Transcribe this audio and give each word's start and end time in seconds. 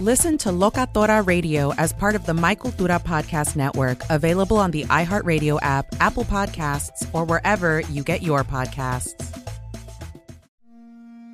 Listen 0.00 0.38
to 0.38 0.48
Locatora 0.48 1.26
Radio 1.26 1.74
as 1.74 1.92
part 1.92 2.14
of 2.14 2.24
the 2.24 2.32
My 2.32 2.54
Cultura 2.54 2.98
Podcast 2.98 3.54
Network, 3.54 4.00
available 4.08 4.56
on 4.56 4.70
the 4.70 4.84
iHeartRadio 4.84 5.58
app, 5.60 5.94
Apple 6.00 6.24
Podcasts, 6.24 7.06
or 7.12 7.26
wherever 7.26 7.80
you 7.80 8.02
get 8.02 8.22
your 8.22 8.42
podcasts. 8.42 9.29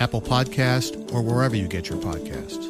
Apple 0.00 0.22
Podcast, 0.22 1.12
or 1.12 1.22
wherever 1.22 1.54
you 1.54 1.68
get 1.68 1.90
your 1.90 1.98
podcasts. 1.98 2.66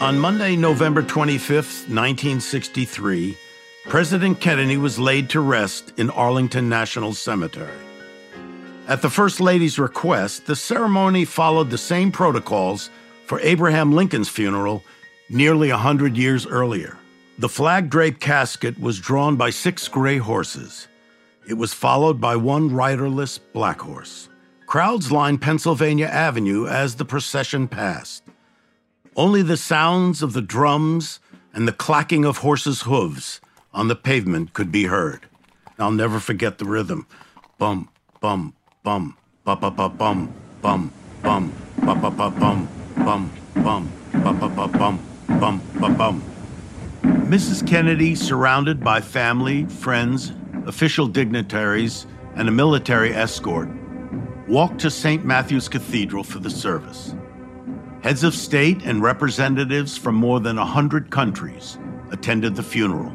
On 0.00 0.18
Monday, 0.18 0.56
November 0.56 1.02
25th, 1.02 1.86
1963, 1.86 3.36
President 3.84 4.40
Kennedy 4.40 4.78
was 4.78 4.98
laid 4.98 5.28
to 5.28 5.40
rest 5.40 5.92
in 5.98 6.08
Arlington 6.08 6.70
National 6.70 7.12
Cemetery. 7.12 7.68
At 8.88 9.02
the 9.02 9.10
First 9.10 9.40
Lady's 9.40 9.78
request, 9.78 10.46
the 10.46 10.56
ceremony 10.56 11.26
followed 11.26 11.68
the 11.68 11.76
same 11.76 12.10
protocols 12.10 12.88
for 13.26 13.38
Abraham 13.40 13.92
Lincoln's 13.92 14.30
funeral 14.30 14.82
nearly 15.28 15.68
a 15.68 15.76
hundred 15.76 16.16
years 16.16 16.46
earlier. 16.46 16.96
The 17.40 17.48
flag 17.48 17.88
draped 17.88 18.20
casket 18.20 18.78
was 18.78 19.00
drawn 19.00 19.36
by 19.36 19.48
six 19.48 19.88
gray 19.88 20.18
horses. 20.18 20.88
It 21.48 21.54
was 21.54 21.72
followed 21.72 22.20
by 22.20 22.36
one 22.36 22.68
riderless 22.68 23.38
black 23.38 23.80
horse. 23.80 24.28
Crowds 24.66 25.10
lined 25.10 25.40
Pennsylvania 25.40 26.04
Avenue 26.04 26.66
as 26.66 26.96
the 26.96 27.06
procession 27.06 27.66
passed. 27.66 28.24
Only 29.16 29.40
the 29.40 29.56
sounds 29.56 30.22
of 30.22 30.34
the 30.34 30.42
drums 30.42 31.18
and 31.54 31.66
the 31.66 31.72
clacking 31.72 32.26
of 32.26 32.36
horses' 32.44 32.82
hooves 32.82 33.40
on 33.72 33.88
the 33.88 33.96
pavement 33.96 34.52
could 34.52 34.70
be 34.70 34.84
heard. 34.84 35.24
I'll 35.78 35.92
never 35.92 36.20
forget 36.20 36.58
the 36.58 36.66
rhythm. 36.66 37.06
Bum, 37.56 37.88
bum, 38.20 38.52
bum, 38.82 39.16
ba 39.44 39.56
ba 39.56 39.70
ba 39.70 39.88
bum, 39.88 40.30
bum, 40.60 40.92
bum, 41.22 41.54
ba 41.86 41.94
ba 41.94 42.10
ba 42.10 42.30
bum, 42.30 42.68
bum, 42.96 43.32
bum, 43.54 43.90
ba 44.12 44.32
ba 44.34 44.46
ba 44.46 44.68
bum, 44.68 45.00
bum, 45.40 45.62
ba 45.80 45.88
bum. 45.88 46.22
Mrs. 47.02 47.66
Kennedy, 47.66 48.14
surrounded 48.14 48.82
by 48.82 49.00
family, 49.00 49.64
friends, 49.66 50.32
official 50.66 51.06
dignitaries, 51.06 52.06
and 52.34 52.48
a 52.48 52.52
military 52.52 53.14
escort, 53.14 53.68
walked 54.46 54.80
to 54.80 54.90
St. 54.90 55.24
Matthew's 55.24 55.68
Cathedral 55.68 56.24
for 56.24 56.40
the 56.40 56.50
service. 56.50 57.14
Heads 58.02 58.24
of 58.24 58.34
state 58.34 58.82
and 58.84 59.02
representatives 59.02 59.96
from 59.96 60.14
more 60.14 60.40
than 60.40 60.58
a 60.58 60.64
hundred 60.64 61.10
countries 61.10 61.78
attended 62.10 62.56
the 62.56 62.62
funeral. 62.62 63.12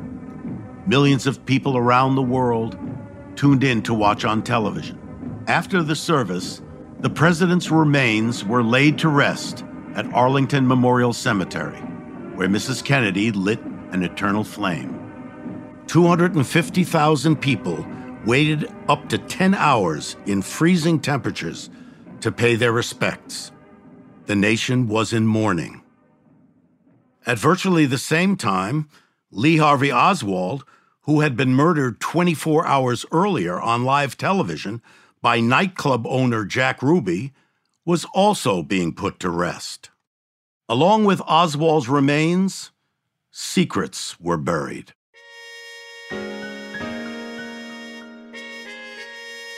Millions 0.88 1.28
of 1.28 1.46
people 1.46 1.78
around 1.78 2.16
the 2.16 2.22
world 2.22 2.78
tuned 3.35 3.63
in 3.63 3.81
to 3.84 3.94
watch 3.94 4.25
on 4.25 4.41
television. 4.41 5.00
After 5.47 5.84
the 5.84 5.96
service, 5.96 6.62
the 7.00 7.09
president's 7.09 7.69
remains 7.69 8.44
were 8.46 8.63
laid 8.63 8.97
to 9.00 9.09
rest 9.09 9.63
at 9.96 10.12
Arlington 10.13 10.67
Memorial 10.67 11.13
Cemetery, 11.13 11.79
where 12.35 12.47
Mrs. 12.47 12.84
Kennedy 12.84 13.31
lit 13.31 13.59
an 13.91 14.03
eternal 14.03 14.44
flame. 14.44 15.01
250,000 15.88 17.35
people 17.35 17.85
waited 18.25 18.68
up 18.90 19.07
to 19.09 19.18
10 19.18 19.53
hours 19.53 20.16
in 20.25 20.41
freezing 20.41 21.00
temperatures 21.00 21.69
to 22.22 22.31
pay 22.31 22.56
their 22.56 22.72
respects. 22.72 23.51
The 24.25 24.35
nation 24.35 24.88
was 24.88 25.13
in 25.13 25.28
mourning. 25.28 25.84
At 27.25 27.40
virtually 27.40 27.85
the 27.85 27.97
same 27.97 28.35
time, 28.35 28.90
Lee 29.31 29.57
Harvey 29.57 29.91
Oswald, 29.91 30.66
who 31.02 31.22
had 31.22 31.35
been 31.35 31.53
murdered 31.53 32.00
24 32.00 32.66
hours 32.66 33.06
earlier 33.12 33.59
on 33.59 33.84
live 33.84 34.17
television 34.17 34.81
by 35.22 35.40
nightclub 35.40 36.06
owner 36.07 36.46
Jack 36.46 36.81
Ruby, 36.81 37.34
was 37.85 38.06
also 38.13 38.63
being 38.63 38.94
put 38.94 39.19
to 39.19 39.29
rest. 39.29 39.90
Along 40.67 41.06
with 41.06 41.22
Oswald's 41.22 41.88
remains, 41.88 42.72
secrets 43.38 44.18
were 44.18 44.38
buried. 44.38 44.94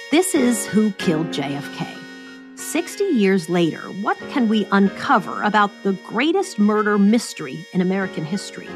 This 0.09 0.33
is 0.33 0.65
Who 0.65 0.91
Killed 0.93 1.27
JFK. 1.27 1.87
60 2.57 3.03
years 3.03 3.49
later, 3.49 3.81
what 4.01 4.17
can 4.31 4.49
we 4.49 4.65
uncover 4.71 5.43
about 5.43 5.69
the 5.83 5.93
greatest 6.07 6.57
murder 6.57 6.97
mystery 6.97 7.67
in 7.71 7.81
American 7.81 8.25
history? 8.25 8.67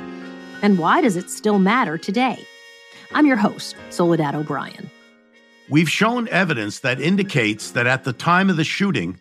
And 0.62 0.78
why 0.78 1.02
does 1.02 1.18
it 1.18 1.32
still 1.32 1.58
matter 1.58 1.98
today? 1.98 2.46
I'm 3.12 3.26
your 3.26 3.38
host, 3.38 3.76
Soledad 3.90 4.36
O'Brien. 4.36 4.92
We've 5.68 5.90
shown 5.90 6.28
evidence 6.28 6.78
that 6.82 7.02
indicates 7.02 7.72
that 7.72 7.88
at 7.88 8.04
the 8.04 8.14
time 8.14 8.52
of 8.52 8.58
the 8.58 8.64
shooting, 8.64 9.20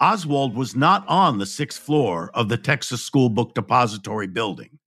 Oswald 0.00 0.56
was 0.56 0.74
not 0.74 1.06
on 1.06 1.38
the 1.38 1.46
sixth 1.46 1.80
floor 1.80 2.32
of 2.34 2.48
the 2.48 2.56
Texas 2.56 3.04
School 3.04 3.28
Book 3.28 3.54
Depository 3.54 4.26
building. 4.26 4.79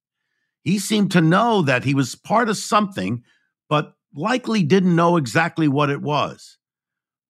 He 0.64 0.80
seemed 0.80 1.12
to 1.12 1.22
know 1.22 1.62
that 1.62 1.84
he 1.84 1.94
was 1.94 2.16
part 2.16 2.50
of 2.50 2.58
something, 2.58 3.24
but 3.70 3.96
likely 4.16 4.64
didn't 4.64 4.96
know 4.96 5.18
exactly 5.18 5.68
what 5.68 5.90
it 5.90 6.02
was. 6.02 6.58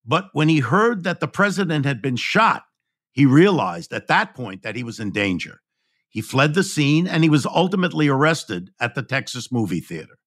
But 0.06 0.28
when 0.32 0.48
he 0.48 0.60
heard 0.60 1.04
that 1.04 1.20
the 1.20 1.28
president 1.28 1.84
had 1.84 2.00
been 2.00 2.16
shot, 2.16 2.64
he 3.10 3.26
realized 3.26 3.92
at 3.92 4.08
that 4.08 4.34
point 4.34 4.62
that 4.62 4.76
he 4.76 4.82
was 4.82 5.00
in 5.00 5.10
danger. 5.10 5.60
He 6.08 6.20
fled 6.20 6.54
the 6.54 6.62
scene 6.62 7.08
and 7.08 7.24
he 7.24 7.30
was 7.30 7.46
ultimately 7.46 8.08
arrested 8.08 8.70
at 8.78 8.94
the 8.94 9.02
Texas 9.02 9.50
movie 9.50 9.80
theater. 9.80 10.18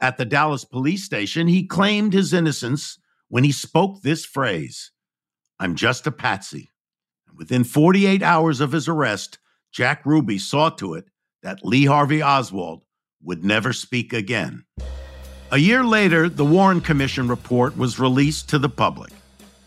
At 0.00 0.18
the 0.18 0.24
Dallas 0.24 0.64
police 0.64 1.04
station, 1.04 1.46
he 1.46 1.66
claimed 1.66 2.12
his 2.12 2.32
innocence 2.32 2.98
when 3.28 3.44
he 3.44 3.52
spoke 3.52 4.02
this 4.02 4.24
phrase 4.24 4.90
I'm 5.58 5.74
just 5.74 6.06
a 6.06 6.12
patsy. 6.12 6.72
Within 7.34 7.64
48 7.64 8.22
hours 8.22 8.60
of 8.60 8.72
his 8.72 8.88
arrest, 8.88 9.38
Jack 9.72 10.04
Ruby 10.04 10.38
saw 10.38 10.70
to 10.70 10.94
it 10.94 11.06
that 11.42 11.64
Lee 11.64 11.84
Harvey 11.84 12.22
Oswald 12.22 12.82
would 13.22 13.44
never 13.44 13.72
speak 13.72 14.12
again. 14.12 14.64
A 15.50 15.58
year 15.58 15.84
later, 15.84 16.28
the 16.28 16.44
Warren 16.44 16.80
Commission 16.80 17.28
report 17.28 17.76
was 17.76 17.98
released 17.98 18.48
to 18.50 18.58
the 18.58 18.68
public. 18.68 19.12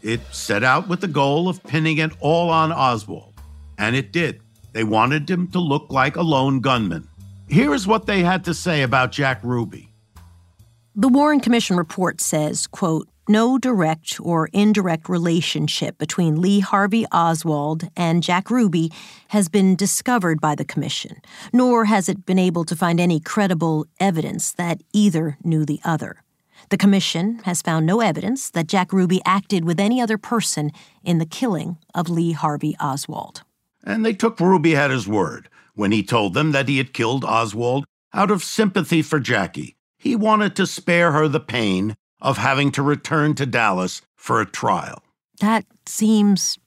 It 0.01 0.21
set 0.31 0.63
out 0.63 0.87
with 0.87 1.01
the 1.01 1.07
goal 1.07 1.49
of 1.49 1.63
pinning 1.63 1.97
it 1.97 2.11
all 2.19 2.49
on 2.49 2.71
Oswald, 2.71 3.33
and 3.77 3.95
it 3.95 4.11
did. 4.13 4.41
They 4.71 4.83
wanted 4.83 5.29
him 5.29 5.47
to 5.49 5.59
look 5.59 5.87
like 5.89 6.15
a 6.15 6.21
lone 6.21 6.61
gunman. 6.61 7.07
Here 7.49 7.73
is 7.73 7.87
what 7.87 8.05
they 8.05 8.21
had 8.21 8.45
to 8.45 8.53
say 8.53 8.83
about 8.83 9.11
Jack 9.11 9.41
Ruby. 9.43 9.89
The 10.95 11.09
Warren 11.09 11.39
Commission 11.39 11.75
report 11.75 12.21
says, 12.21 12.67
quote, 12.67 13.08
no 13.29 13.59
direct 13.59 14.19
or 14.19 14.49
indirect 14.51 15.07
relationship 15.07 15.97
between 15.99 16.41
Lee 16.41 16.59
Harvey 16.59 17.05
Oswald 17.11 17.87
and 17.95 18.23
Jack 18.23 18.49
Ruby 18.49 18.91
has 19.29 19.47
been 19.47 19.75
discovered 19.75 20.41
by 20.41 20.55
the 20.55 20.65
Commission, 20.65 21.21
nor 21.53 21.85
has 21.85 22.09
it 22.09 22.25
been 22.25 22.39
able 22.39 22.65
to 22.65 22.75
find 22.75 22.99
any 22.99 23.19
credible 23.19 23.85
evidence 23.99 24.51
that 24.53 24.81
either 24.91 25.37
knew 25.43 25.63
the 25.63 25.79
other. 25.85 26.23
The 26.69 26.77
Commission 26.77 27.39
has 27.45 27.61
found 27.61 27.85
no 27.85 28.01
evidence 28.01 28.49
that 28.49 28.67
Jack 28.67 28.91
Ruby 28.91 29.21
acted 29.25 29.63
with 29.63 29.79
any 29.79 30.01
other 30.01 30.17
person 30.17 30.71
in 31.03 31.19
the 31.19 31.25
killing 31.25 31.77
of 31.93 32.09
Lee 32.09 32.31
Harvey 32.31 32.75
Oswald. 32.79 33.43
And 33.83 34.05
they 34.05 34.13
took 34.13 34.39
Ruby 34.39 34.75
at 34.75 34.91
his 34.91 35.07
word 35.07 35.49
when 35.75 35.91
he 35.91 36.03
told 36.03 36.33
them 36.33 36.51
that 36.51 36.67
he 36.67 36.77
had 36.77 36.93
killed 36.93 37.23
Oswald 37.23 37.85
out 38.13 38.31
of 38.31 38.43
sympathy 38.43 39.01
for 39.01 39.19
Jackie. 39.19 39.75
He 39.97 40.15
wanted 40.15 40.55
to 40.55 40.65
spare 40.65 41.11
her 41.11 41.27
the 41.27 41.39
pain 41.39 41.95
of 42.21 42.37
having 42.37 42.71
to 42.71 42.81
return 42.81 43.35
to 43.35 43.45
Dallas 43.45 44.01
for 44.15 44.41
a 44.41 44.45
trial. 44.45 45.03
That 45.39 45.65
seems 45.85 46.57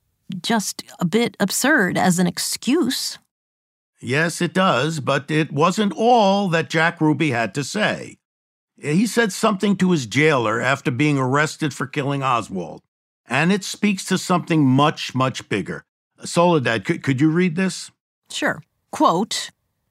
just 0.43 0.83
a 0.99 1.05
bit 1.05 1.37
absurd 1.39 1.99
as 1.99 2.19
an 2.19 2.27
excuse. 2.27 3.19
Yes, 4.01 4.41
it 4.41 4.53
does, 4.53 5.01
but 5.01 5.31
it 5.31 5.53
wasn't 5.53 5.93
all 5.97 6.49
that 6.49 6.71
Jack 6.71 7.01
Ruby 7.01 7.31
had 7.31 7.55
to 7.55 7.63
say. 7.63 8.19
He 8.81 9.07
said 9.07 9.33
something 9.33 9.77
to 9.77 9.93
his 9.93 10.07
jailer 10.07 10.61
after 10.61 10.91
being 10.91 11.19
arrested 11.19 11.73
for 11.73 11.87
killing 11.87 12.23
Oswald, 12.23 12.83
and 13.27 13.53
it 13.53 13.63
speaks 13.63 14.05
to 14.07 14.19
something 14.19 14.65
much, 14.65 15.15
much 15.15 15.49
bigger. 15.49 15.85
Soledad, 16.25 16.85
could, 16.85 17.03
could 17.03 17.21
you 17.21 17.31
read 17.31 17.55
this? 17.55 17.93
Sure. 18.29 18.63
Quote 18.91 19.51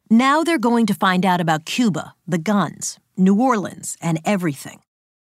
Now 0.09 0.43
they're 0.43 0.57
going 0.57 0.85
to 0.87 0.93
find 0.93 1.25
out 1.25 1.39
about 1.39 1.65
Cuba, 1.65 2.15
the 2.27 2.37
guns, 2.37 2.99
New 3.15 3.39
Orleans, 3.39 3.95
and 4.01 4.19
everything. 4.25 4.81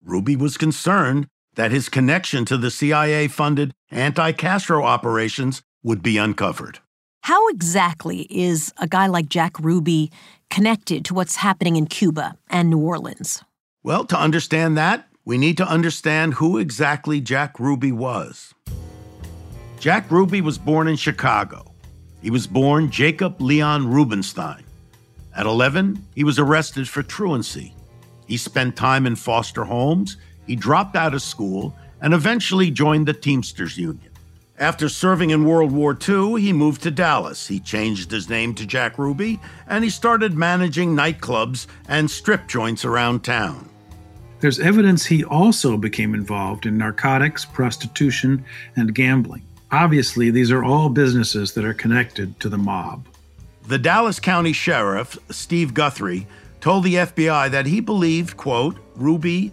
Ruby 0.06 0.36
was 0.36 0.56
concerned 0.56 1.26
that 1.56 1.72
his 1.72 1.88
connection 1.88 2.44
to 2.44 2.56
the 2.56 2.70
CIA 2.70 3.26
funded 3.26 3.72
anti 3.90 4.32
Castro 4.32 4.84
operations 4.84 5.62
would 5.82 6.02
be 6.02 6.16
uncovered. 6.16 6.78
How 7.22 7.48
exactly 7.48 8.20
is 8.30 8.72
a 8.78 8.86
guy 8.86 9.08
like 9.08 9.28
Jack 9.28 9.58
Ruby 9.58 10.12
connected 10.48 11.04
to 11.06 11.14
what's 11.14 11.36
happening 11.36 11.74
in 11.74 11.86
Cuba 11.86 12.38
and 12.48 12.70
New 12.70 12.78
Orleans? 12.78 13.42
Well, 13.82 14.04
to 14.04 14.18
understand 14.18 14.76
that, 14.78 15.08
we 15.24 15.38
need 15.38 15.56
to 15.56 15.68
understand 15.68 16.34
who 16.34 16.56
exactly 16.56 17.20
Jack 17.20 17.58
Ruby 17.58 17.90
was. 17.90 18.54
Jack 19.80 20.08
Ruby 20.10 20.40
was 20.40 20.56
born 20.56 20.86
in 20.86 20.94
Chicago. 20.94 21.74
He 22.22 22.30
was 22.30 22.46
born 22.46 22.90
Jacob 22.92 23.40
Leon 23.40 23.90
Rubenstein. 23.90 24.62
At 25.34 25.46
11, 25.46 26.04
he 26.14 26.22
was 26.22 26.38
arrested 26.38 26.88
for 26.88 27.02
truancy. 27.02 27.75
He 28.26 28.36
spent 28.36 28.76
time 28.76 29.06
in 29.06 29.16
foster 29.16 29.64
homes, 29.64 30.16
he 30.46 30.56
dropped 30.56 30.96
out 30.96 31.14
of 31.14 31.22
school, 31.22 31.76
and 32.00 32.14
eventually 32.14 32.70
joined 32.70 33.06
the 33.06 33.12
Teamsters 33.12 33.78
Union. 33.78 34.10
After 34.58 34.88
serving 34.88 35.30
in 35.30 35.44
World 35.44 35.70
War 35.70 35.96
II, 35.96 36.40
he 36.40 36.52
moved 36.52 36.82
to 36.82 36.90
Dallas. 36.90 37.46
He 37.46 37.60
changed 37.60 38.10
his 38.10 38.30
name 38.30 38.54
to 38.54 38.64
Jack 38.64 38.98
Ruby, 38.98 39.38
and 39.68 39.84
he 39.84 39.90
started 39.90 40.34
managing 40.34 40.96
nightclubs 40.96 41.66
and 41.88 42.10
strip 42.10 42.48
joints 42.48 42.84
around 42.84 43.22
town. 43.22 43.68
There's 44.40 44.60
evidence 44.60 45.06
he 45.06 45.24
also 45.24 45.76
became 45.76 46.14
involved 46.14 46.64
in 46.64 46.78
narcotics, 46.78 47.44
prostitution, 47.44 48.44
and 48.76 48.94
gambling. 48.94 49.42
Obviously, 49.70 50.30
these 50.30 50.50
are 50.50 50.64
all 50.64 50.88
businesses 50.88 51.52
that 51.52 51.64
are 51.64 51.74
connected 51.74 52.38
to 52.40 52.48
the 52.48 52.58
mob. 52.58 53.06
The 53.66 53.78
Dallas 53.78 54.20
County 54.20 54.52
Sheriff, 54.52 55.18
Steve 55.30 55.74
Guthrie, 55.74 56.26
told 56.60 56.84
the 56.84 56.94
FBI 56.94 57.50
that 57.50 57.66
he 57.66 57.80
believed, 57.80 58.36
quote, 58.36 58.76
Ruby 58.94 59.52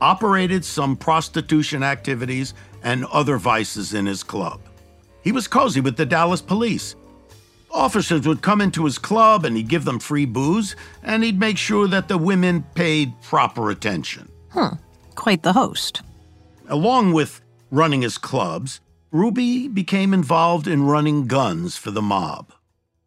operated 0.00 0.64
some 0.64 0.96
prostitution 0.96 1.82
activities 1.82 2.54
and 2.82 3.04
other 3.06 3.36
vices 3.36 3.94
in 3.94 4.06
his 4.06 4.22
club. 4.22 4.60
He 5.22 5.32
was 5.32 5.46
cozy 5.46 5.80
with 5.80 5.96
the 5.96 6.06
Dallas 6.06 6.40
police. 6.40 6.96
Officers 7.70 8.26
would 8.26 8.42
come 8.42 8.60
into 8.60 8.84
his 8.84 8.98
club 8.98 9.44
and 9.44 9.56
he'd 9.56 9.68
give 9.68 9.84
them 9.84 9.98
free 10.00 10.24
booze, 10.24 10.74
and 11.02 11.22
he'd 11.22 11.38
make 11.38 11.56
sure 11.58 11.86
that 11.86 12.08
the 12.08 12.18
women 12.18 12.64
paid 12.74 13.12
proper 13.22 13.70
attention. 13.70 14.28
Huh. 14.48 14.72
Quite 15.14 15.42
the 15.42 15.52
host. 15.52 16.02
Along 16.68 17.12
with 17.12 17.40
running 17.70 18.02
his 18.02 18.18
clubs, 18.18 18.80
Ruby 19.12 19.68
became 19.68 20.14
involved 20.14 20.66
in 20.66 20.84
running 20.86 21.26
guns 21.26 21.76
for 21.76 21.90
the 21.90 22.02
mob. 22.02 22.52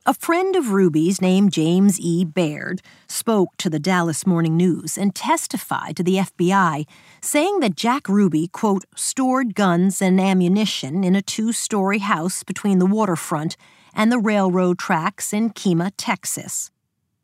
A 0.06 0.14
friend 0.14 0.58
of 0.58 0.72
Ruby's 0.72 1.22
named 1.22 1.54
James 1.54 1.98
E. 1.98 2.26
Baird 2.26 2.82
spoke 3.08 3.56
to 3.56 3.70
the 3.70 3.80
Dallas 3.80 4.28
Morning 4.28 4.58
News 4.58 4.98
and 4.98 5.16
testified 5.16 5.96
to 5.96 6.04
the 6.04 6.18
FBI, 6.18 6.86
saying 7.22 7.62
that 7.62 7.78
Jack 7.78 8.10
Ruby, 8.10 8.50
quote, 8.50 8.84
stored 8.98 9.56
guns 9.56 10.02
and 10.02 10.20
ammunition 10.20 11.06
in 11.06 11.16
a 11.16 11.22
two 11.22 11.54
story 11.54 12.00
house 12.00 12.44
between 12.44 12.80
the 12.80 12.86
waterfront 12.86 13.56
and 13.94 14.12
the 14.12 14.20
railroad 14.20 14.78
tracks 14.78 15.32
in 15.32 15.52
Kemah, 15.52 15.94
Texas. 15.96 16.70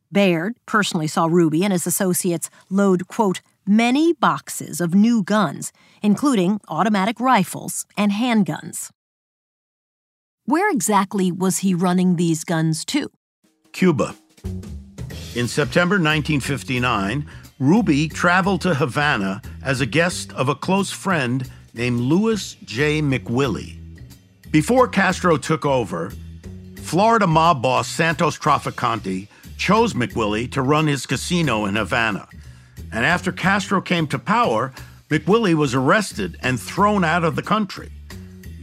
Baird 0.09 0.55
personally 0.65 1.07
saw 1.07 1.25
Ruby 1.25 1.65
and 1.65 1.73
his 1.73 1.85
associates 1.85 2.49
load, 2.69 3.09
quote, 3.09 3.41
many 3.67 4.13
boxes 4.13 4.79
of 4.79 4.95
new 4.95 5.21
guns, 5.21 5.73
including 6.01 6.61
automatic 6.69 7.19
rifles 7.19 7.85
and 7.97 8.13
handguns. 8.13 8.89
Where 10.49 10.71
exactly 10.71 11.31
was 11.31 11.59
he 11.59 11.75
running 11.75 12.15
these 12.15 12.43
guns 12.43 12.83
to? 12.85 13.11
Cuba. 13.71 14.15
In 15.35 15.47
September 15.47 15.97
1959, 15.97 17.29
Ruby 17.59 18.07
traveled 18.09 18.61
to 18.61 18.73
Havana 18.73 19.43
as 19.61 19.79
a 19.79 19.85
guest 19.85 20.33
of 20.33 20.49
a 20.49 20.55
close 20.55 20.89
friend 20.89 21.47
named 21.75 21.99
Lewis 21.99 22.55
J. 22.65 22.99
McWillie. 22.99 23.77
Before 24.49 24.87
Castro 24.87 25.37
took 25.37 25.67
over, 25.67 26.11
Florida 26.77 27.27
mob 27.27 27.61
boss 27.61 27.87
Santos 27.87 28.39
Trafficante 28.39 29.27
chose 29.55 29.93
McWillie 29.93 30.51
to 30.53 30.63
run 30.63 30.87
his 30.87 31.05
casino 31.05 31.65
in 31.65 31.75
Havana. 31.75 32.27
And 32.91 33.05
after 33.05 33.31
Castro 33.31 33.81
came 33.81 34.07
to 34.07 34.17
power, 34.17 34.73
McWillie 35.09 35.53
was 35.53 35.75
arrested 35.75 36.39
and 36.41 36.59
thrown 36.59 37.03
out 37.03 37.23
of 37.23 37.35
the 37.35 37.43
country. 37.43 37.91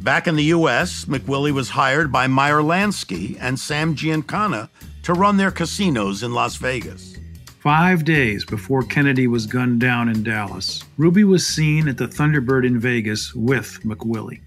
Back 0.06 0.28
in 0.28 0.36
the 0.36 0.44
U.S., 0.44 1.06
McWillie 1.06 1.52
was 1.52 1.70
hired 1.70 2.12
by 2.12 2.28
Meyer 2.28 2.62
Lansky 2.62 3.36
and 3.40 3.58
Sam 3.58 3.96
Giancana 3.96 4.68
to 5.02 5.12
run 5.12 5.36
their 5.36 5.50
casinos 5.50 6.22
in 6.22 6.32
Las 6.32 6.54
Vegas. 6.54 7.16
Five 7.58 8.04
days 8.04 8.44
before 8.44 8.84
Kennedy 8.84 9.26
was 9.26 9.46
gunned 9.46 9.80
down 9.80 10.08
in 10.08 10.22
Dallas, 10.22 10.84
Ruby 10.96 11.24
was 11.24 11.44
seen 11.44 11.88
at 11.88 11.98
the 11.98 12.06
Thunderbird 12.06 12.64
in 12.64 12.78
Vegas 12.78 13.34
with 13.34 13.80
McWillie. 13.82 14.42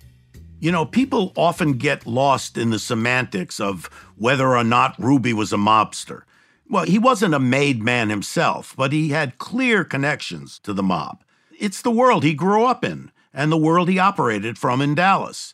You 0.61 0.71
know, 0.71 0.85
people 0.85 1.33
often 1.35 1.73
get 1.73 2.07
lost 2.07 2.57
in 2.57 2.69
the 2.69 2.79
semantics 2.79 3.59
of 3.59 3.87
whether 4.15 4.55
or 4.55 4.63
not 4.63 4.97
Ruby 4.97 5.33
was 5.33 5.51
a 5.51 5.57
mobster. 5.57 6.21
Well, 6.69 6.85
he 6.85 6.97
wasn't 6.97 7.33
a 7.33 7.39
made 7.39 7.83
man 7.83 8.09
himself, 8.09 8.73
but 8.77 8.93
he 8.93 9.09
had 9.09 9.39
clear 9.39 9.83
connections 9.83 10.57
to 10.59 10.71
the 10.71 10.83
mob. 10.83 11.21
It's 11.59 11.81
the 11.81 11.91
world 11.91 12.23
he 12.23 12.33
grew 12.33 12.63
up 12.63 12.85
in 12.85 13.11
and 13.33 13.51
the 13.51 13.57
world 13.57 13.89
he 13.89 14.00
operated 14.00 14.57
from 14.57 14.81
in 14.81 14.95
Dallas. 14.95 15.53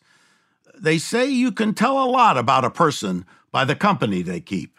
They 0.78 0.98
say 0.98 1.26
you 1.26 1.52
can 1.52 1.74
tell 1.74 2.02
a 2.02 2.10
lot 2.10 2.36
about 2.36 2.64
a 2.64 2.70
person 2.70 3.24
by 3.50 3.64
the 3.64 3.76
company 3.76 4.22
they 4.22 4.40
keep. 4.40 4.78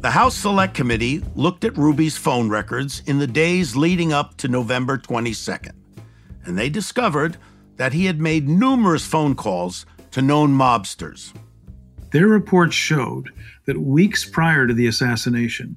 The 0.00 0.10
House 0.10 0.36
Select 0.36 0.74
Committee 0.74 1.24
looked 1.34 1.64
at 1.64 1.76
Ruby's 1.76 2.16
phone 2.16 2.48
records 2.48 3.02
in 3.06 3.18
the 3.18 3.26
days 3.26 3.74
leading 3.74 4.12
up 4.12 4.36
to 4.36 4.46
November 4.46 4.96
22nd, 4.96 5.72
and 6.44 6.56
they 6.56 6.68
discovered 6.68 7.36
that 7.78 7.92
he 7.92 8.06
had 8.06 8.20
made 8.20 8.48
numerous 8.48 9.04
phone 9.04 9.34
calls 9.34 9.86
to 10.12 10.22
known 10.22 10.50
mobsters. 10.56 11.32
Their 12.12 12.28
report 12.28 12.72
showed 12.72 13.30
that 13.66 13.80
weeks 13.80 14.24
prior 14.24 14.68
to 14.68 14.74
the 14.74 14.86
assassination, 14.86 15.76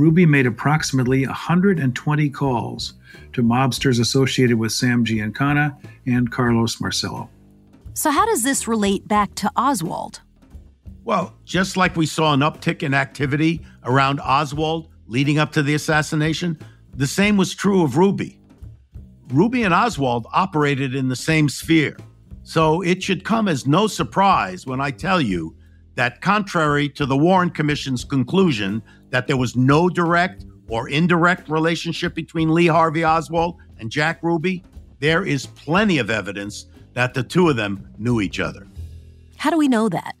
Ruby 0.00 0.24
made 0.24 0.46
approximately 0.46 1.26
120 1.26 2.30
calls 2.30 2.94
to 3.34 3.42
mobsters 3.42 4.00
associated 4.00 4.58
with 4.58 4.72
Sam 4.72 5.04
Giancana 5.04 5.76
and 6.06 6.32
Carlos 6.32 6.80
Marcello. 6.80 7.28
So, 7.92 8.10
how 8.10 8.24
does 8.24 8.42
this 8.42 8.66
relate 8.66 9.06
back 9.06 9.34
to 9.36 9.50
Oswald? 9.56 10.22
Well, 11.04 11.34
just 11.44 11.76
like 11.76 11.96
we 11.96 12.06
saw 12.06 12.32
an 12.32 12.40
uptick 12.40 12.82
in 12.82 12.94
activity 12.94 13.60
around 13.84 14.20
Oswald 14.20 14.88
leading 15.06 15.38
up 15.38 15.52
to 15.52 15.62
the 15.62 15.74
assassination, 15.74 16.58
the 16.94 17.06
same 17.06 17.36
was 17.36 17.54
true 17.54 17.84
of 17.84 17.98
Ruby. 17.98 18.40
Ruby 19.28 19.64
and 19.64 19.74
Oswald 19.74 20.26
operated 20.32 20.94
in 20.94 21.08
the 21.08 21.16
same 21.16 21.48
sphere. 21.48 21.96
So 22.42 22.80
it 22.80 23.02
should 23.02 23.22
come 23.22 23.48
as 23.48 23.66
no 23.66 23.86
surprise 23.86 24.66
when 24.66 24.80
I 24.80 24.92
tell 24.92 25.20
you 25.20 25.54
that, 25.96 26.22
contrary 26.22 26.88
to 26.88 27.04
the 27.04 27.16
Warren 27.16 27.50
Commission's 27.50 28.04
conclusion 28.04 28.82
that 29.10 29.26
there 29.26 29.36
was 29.36 29.56
no 29.56 29.88
direct 29.88 30.44
or 30.68 30.88
indirect 30.88 31.48
relationship 31.48 32.14
between 32.14 32.54
Lee 32.54 32.68
Harvey 32.68 33.04
Oswald 33.04 33.56
and 33.78 33.90
Jack 33.90 34.22
Ruby, 34.22 34.62
there 35.00 35.24
is 35.24 35.46
plenty 35.46 35.98
of 35.98 36.10
evidence 36.10 36.66
that 36.94 37.14
the 37.14 37.22
two 37.22 37.48
of 37.48 37.56
them 37.56 37.88
knew 37.98 38.20
each 38.20 38.40
other. 38.40 38.66
How 39.36 39.50
do 39.50 39.58
we 39.58 39.68
know 39.68 39.88
that? 39.88 40.14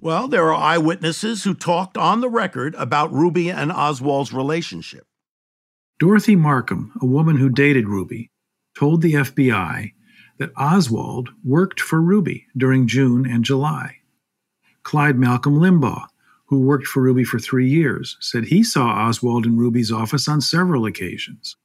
Well, 0.00 0.28
there 0.28 0.52
are 0.52 0.54
eyewitnesses 0.54 1.42
who 1.42 1.54
talked 1.54 1.96
on 1.96 2.20
the 2.20 2.28
record 2.28 2.74
about 2.76 3.12
Ruby 3.12 3.50
and 3.50 3.72
Oswald's 3.72 4.32
relationship. 4.32 5.06
Dorothy 5.98 6.36
Markham, 6.36 6.92
a 7.00 7.06
woman 7.06 7.36
who 7.36 7.48
dated 7.48 7.88
Ruby, 7.88 8.30
told 8.76 9.02
the 9.02 9.14
FBI 9.14 9.92
that 10.38 10.52
Oswald 10.56 11.30
worked 11.44 11.80
for 11.80 12.00
Ruby 12.00 12.46
during 12.56 12.86
June 12.86 13.26
and 13.26 13.44
July. 13.44 13.96
Clyde 14.84 15.18
Malcolm 15.18 15.58
Limbaugh, 15.58 16.06
who 16.48 16.60
worked 16.60 16.86
for 16.86 17.02
Ruby 17.02 17.24
for 17.24 17.38
three 17.38 17.68
years, 17.68 18.16
said 18.20 18.44
he 18.44 18.62
saw 18.62 18.86
Oswald 18.88 19.44
in 19.44 19.58
Ruby's 19.58 19.92
office 19.92 20.28
on 20.28 20.40
several 20.40 20.86
occasions. 20.86 21.56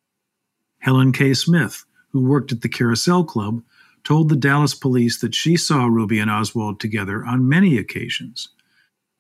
Helen 0.80 1.14
K. 1.14 1.34
Smith, 1.34 1.86
who 2.10 2.22
worked 2.22 2.52
at 2.52 2.62
the 2.62 2.70
Carousel 2.70 3.24
Club, 3.24 3.64
told 4.04 4.28
the 4.28 4.36
Dallas 4.36 4.76
police 4.76 5.20
that 5.20 5.34
she 5.34 5.56
saw 5.56 5.86
Ruby 5.86 6.20
and 6.20 6.30
Oswald 6.30 6.82
together 6.82 7.24
on 7.26 7.48
many 7.48 7.78
occasions. 7.78 8.50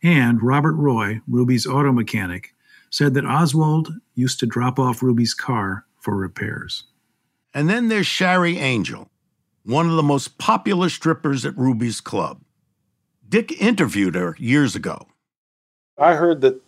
And 0.04 0.44
Robert 0.44 0.74
Roy, 0.74 1.22
Ruby's 1.28 1.66
auto 1.66 1.94
mechanic, 1.94 2.54
said 2.90 3.14
that 3.14 3.26
Oswald 3.26 3.94
used 4.16 4.42
to 4.42 4.46
drop 4.46 4.78
off 4.78 5.02
Ruby's 5.02 5.34
car 5.34 5.86
for 5.98 6.18
repairs. 6.18 6.84
And 7.54 7.70
then 7.70 7.88
there's 7.88 8.06
Shari 8.06 8.58
Angel, 8.58 9.10
one 9.64 9.90
of 9.90 9.96
the 9.96 10.04
most 10.04 10.38
popular 10.38 10.90
strippers 10.90 11.46
at 11.46 11.58
Ruby's 11.58 12.02
club. 12.02 12.42
Dick 13.30 13.62
interviewed 13.62 14.16
her 14.16 14.36
years 14.38 14.76
ago. 14.76 15.08
I 15.98 16.16
heard 16.16 16.42
that 16.42 16.62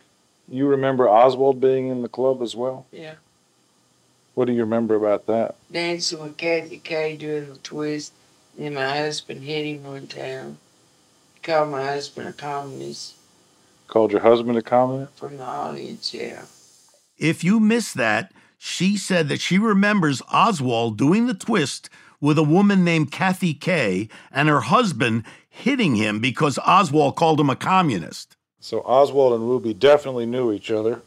you 0.47 0.67
remember 0.67 1.09
Oswald 1.09 1.59
being 1.59 1.87
in 1.87 2.01
the 2.01 2.09
club 2.09 2.41
as 2.41 2.55
well. 2.55 2.85
Yeah. 2.91 3.15
What 4.35 4.45
do 4.45 4.53
you 4.53 4.61
remember 4.61 4.95
about 4.95 5.25
that? 5.27 5.55
Dancing 5.71 6.21
with 6.21 6.37
Kathy 6.37 6.77
Kay 6.77 7.15
doing 7.15 7.49
the 7.49 7.57
twist, 7.57 8.11
and 8.59 8.75
my 8.75 8.97
husband 8.97 9.43
hit 9.43 9.65
him 9.65 9.83
one 9.83 10.07
time. 10.07 10.57
He 11.33 11.39
called 11.41 11.69
my 11.69 11.83
husband 11.83 12.27
a 12.27 12.33
communist. 12.33 13.15
Called 13.87 14.11
your 14.11 14.21
husband 14.21 14.57
a 14.57 14.61
communist? 14.61 15.15
From 15.15 15.37
the 15.37 15.43
audience, 15.43 16.13
yeah. 16.13 16.43
If 17.17 17.43
you 17.43 17.59
missed 17.59 17.95
that, 17.95 18.33
she 18.57 18.97
said 18.97 19.29
that 19.29 19.39
she 19.39 19.57
remembers 19.57 20.21
Oswald 20.31 20.97
doing 20.97 21.27
the 21.27 21.33
twist 21.33 21.89
with 22.19 22.37
a 22.37 22.43
woman 22.43 22.83
named 22.83 23.11
Kathy 23.11 23.53
Kay 23.53 24.09
and 24.31 24.49
her 24.49 24.61
husband 24.61 25.23
hitting 25.49 25.95
him 25.95 26.19
because 26.19 26.59
Oswald 26.59 27.15
called 27.15 27.39
him 27.39 27.49
a 27.49 27.55
communist. 27.55 28.34
So 28.65 28.79
Oswald 28.79 29.33
and 29.33 29.47
Ruby 29.47 29.75
definitely 29.75 30.25
knew 30.25 30.51
each 30.51 30.71
other 30.71 31.03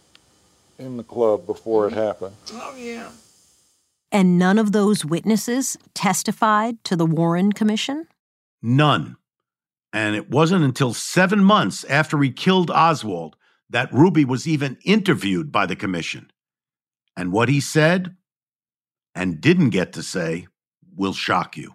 in 0.79 0.97
the 0.97 1.03
club 1.03 1.45
before 1.45 1.89
it 1.89 1.91
mm-hmm. 1.91 1.99
happened. 1.99 2.37
Oh, 2.53 2.77
yeah. 2.79 3.11
And 4.13 4.39
none 4.39 4.61
of 4.61 4.71
those 4.71 5.05
witnesses 5.05 5.77
testified 5.93 6.85
to 6.85 6.95
the 6.95 7.05
Warren 7.05 7.51
Commission? 7.51 8.07
None. 8.63 9.17
And 9.93 10.15
it 10.15 10.31
wasn't 10.31 10.65
until 10.65 10.95
seven 10.95 11.43
months 11.43 11.83
after 11.87 12.23
he 12.23 12.31
killed 12.31 12.71
Oswald 12.71 13.35
that 13.69 13.93
Ruby 13.93 14.25
was 14.25 14.47
even 14.47 14.79
interviewed 14.85 15.51
by 15.51 15.67
the 15.67 15.75
commission. 15.75 16.31
And 17.17 17.33
what 17.33 17.49
he 17.49 17.61
said 17.61 18.15
and 19.17 19.41
didn't 19.41 19.71
get 19.71 19.95
to 19.95 20.05
say 20.05 20.47
will 20.95 21.13
shock 21.13 21.57
you. 21.57 21.75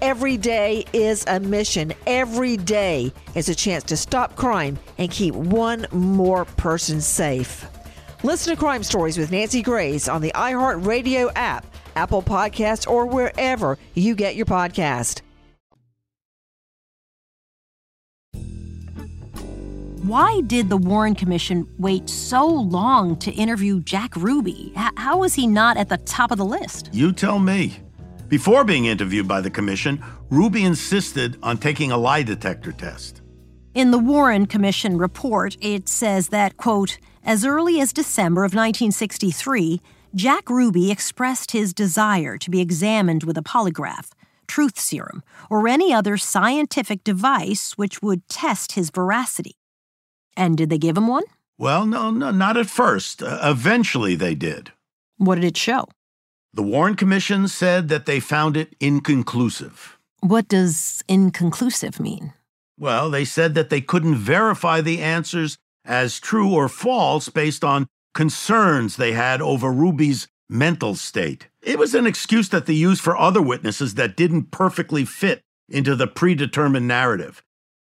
Every 0.00 0.36
day 0.36 0.84
is 0.92 1.24
a 1.26 1.40
mission. 1.40 1.92
Every 2.06 2.56
day 2.56 3.12
is 3.34 3.48
a 3.48 3.54
chance 3.54 3.82
to 3.84 3.96
stop 3.96 4.36
crime 4.36 4.78
and 4.96 5.10
keep 5.10 5.34
one 5.34 5.86
more 5.90 6.44
person 6.44 7.00
safe. 7.00 7.66
Listen 8.22 8.54
to 8.54 8.58
Crime 8.58 8.84
Stories 8.84 9.18
with 9.18 9.32
Nancy 9.32 9.60
Grace 9.60 10.08
on 10.08 10.22
the 10.22 10.30
iHeartRadio 10.36 11.32
app, 11.34 11.66
Apple 11.96 12.22
Podcast, 12.22 12.88
or 12.88 13.06
wherever 13.06 13.76
you 13.94 14.14
get 14.14 14.36
your 14.36 14.46
podcast. 14.46 15.22
Why 20.04 20.40
did 20.46 20.68
the 20.68 20.76
Warren 20.76 21.16
Commission 21.16 21.68
wait 21.78 22.08
so 22.08 22.46
long 22.46 23.16
to 23.18 23.32
interview 23.32 23.80
Jack 23.82 24.14
Ruby? 24.14 24.72
How 24.76 25.18
was 25.18 25.34
he 25.34 25.48
not 25.48 25.76
at 25.76 25.88
the 25.88 25.98
top 25.98 26.30
of 26.30 26.38
the 26.38 26.44
list? 26.44 26.88
You 26.92 27.12
tell 27.12 27.40
me. 27.40 27.80
Before 28.28 28.62
being 28.62 28.84
interviewed 28.84 29.26
by 29.26 29.40
the 29.40 29.50
commission, 29.50 30.04
Ruby 30.28 30.64
insisted 30.64 31.38
on 31.42 31.56
taking 31.56 31.90
a 31.90 31.96
lie 31.96 32.22
detector 32.22 32.72
test. 32.72 33.22
In 33.74 33.90
the 33.90 33.98
Warren 33.98 34.46
Commission 34.46 34.98
report, 34.98 35.56
it 35.60 35.88
says 35.88 36.28
that, 36.28 36.56
quote, 36.58 36.98
as 37.24 37.44
early 37.44 37.80
as 37.80 37.92
December 37.92 38.42
of 38.42 38.52
1963, 38.52 39.80
Jack 40.14 40.50
Ruby 40.50 40.90
expressed 40.90 41.52
his 41.52 41.72
desire 41.72 42.36
to 42.38 42.50
be 42.50 42.60
examined 42.60 43.24
with 43.24 43.38
a 43.38 43.42
polygraph, 43.42 44.10
truth 44.46 44.78
serum, 44.78 45.22
or 45.48 45.68
any 45.68 45.92
other 45.92 46.16
scientific 46.16 47.04
device 47.04 47.72
which 47.76 48.02
would 48.02 48.28
test 48.28 48.72
his 48.72 48.90
veracity. 48.90 49.56
And 50.36 50.56
did 50.56 50.70
they 50.70 50.78
give 50.78 50.96
him 50.96 51.08
one? 51.08 51.24
Well, 51.56 51.86
no, 51.86 52.10
no, 52.10 52.30
not 52.30 52.56
at 52.56 52.66
first. 52.66 53.22
Uh, 53.22 53.38
eventually 53.42 54.14
they 54.16 54.34
did. 54.34 54.72
What 55.16 55.36
did 55.36 55.44
it 55.44 55.56
show? 55.56 55.86
The 56.54 56.62
Warren 56.62 56.94
Commission 56.96 57.46
said 57.48 57.88
that 57.88 58.06
they 58.06 58.20
found 58.20 58.56
it 58.56 58.74
inconclusive. 58.80 59.98
What 60.20 60.48
does 60.48 61.04
inconclusive 61.08 62.00
mean? 62.00 62.32
Well, 62.78 63.10
they 63.10 63.24
said 63.24 63.54
that 63.54 63.70
they 63.70 63.80
couldn't 63.80 64.16
verify 64.16 64.80
the 64.80 65.00
answers 65.00 65.58
as 65.84 66.20
true 66.20 66.52
or 66.52 66.68
false 66.68 67.28
based 67.28 67.64
on 67.64 67.86
concerns 68.14 68.96
they 68.96 69.12
had 69.12 69.42
over 69.42 69.70
Ruby's 69.70 70.28
mental 70.48 70.94
state. 70.94 71.48
It 71.62 71.78
was 71.78 71.94
an 71.94 72.06
excuse 72.06 72.48
that 72.48 72.66
they 72.66 72.72
used 72.72 73.02
for 73.02 73.16
other 73.16 73.42
witnesses 73.42 73.94
that 73.94 74.16
didn't 74.16 74.50
perfectly 74.50 75.04
fit 75.04 75.42
into 75.68 75.94
the 75.94 76.06
predetermined 76.06 76.88
narrative. 76.88 77.42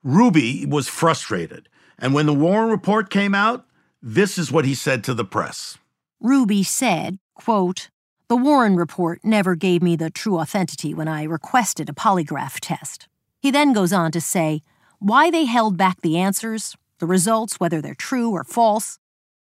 Ruby 0.02 0.64
was 0.64 0.88
frustrated, 0.88 1.68
and 1.98 2.14
when 2.14 2.26
the 2.26 2.32
Warren 2.34 2.70
report 2.70 3.10
came 3.10 3.34
out, 3.34 3.66
this 4.00 4.38
is 4.38 4.52
what 4.52 4.64
he 4.64 4.74
said 4.74 5.04
to 5.04 5.14
the 5.14 5.24
press. 5.24 5.78
Ruby 6.20 6.62
said, 6.62 7.18
quote, 7.34 7.90
The 8.28 8.36
Warren 8.36 8.74
report 8.74 9.20
never 9.22 9.54
gave 9.54 9.84
me 9.84 9.94
the 9.94 10.10
true 10.10 10.38
authenticity 10.38 10.92
when 10.92 11.06
I 11.06 11.22
requested 11.22 11.88
a 11.88 11.92
polygraph 11.92 12.58
test. 12.60 13.06
He 13.38 13.52
then 13.52 13.72
goes 13.72 13.92
on 13.92 14.10
to 14.10 14.20
say, 14.20 14.62
why 14.98 15.30
they 15.30 15.44
held 15.44 15.76
back 15.76 16.00
the 16.00 16.18
answers, 16.18 16.76
the 16.98 17.06
results, 17.06 17.60
whether 17.60 17.80
they're 17.80 17.94
true 17.94 18.32
or 18.32 18.42
false, 18.42 18.98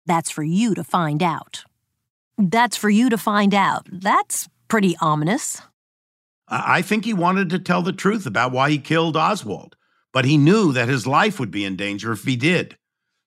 that's 0.04 0.30
for 0.30 0.42
you 0.42 0.74
to 0.74 0.84
find 0.84 1.22
out. 1.22 1.64
That's 2.36 2.76
for 2.76 2.90
you 2.90 3.08
to 3.08 3.16
find 3.16 3.54
out. 3.54 3.88
That's 3.90 4.46
pretty 4.68 4.94
ominous. 5.00 5.62
I 6.46 6.82
think 6.82 7.06
he 7.06 7.14
wanted 7.14 7.48
to 7.50 7.58
tell 7.58 7.80
the 7.80 7.94
truth 7.94 8.26
about 8.26 8.52
why 8.52 8.68
he 8.68 8.78
killed 8.78 9.16
Oswald, 9.16 9.74
but 10.12 10.26
he 10.26 10.36
knew 10.36 10.74
that 10.74 10.90
his 10.90 11.06
life 11.06 11.40
would 11.40 11.50
be 11.50 11.64
in 11.64 11.76
danger 11.76 12.12
if 12.12 12.24
he 12.24 12.36
did. 12.36 12.76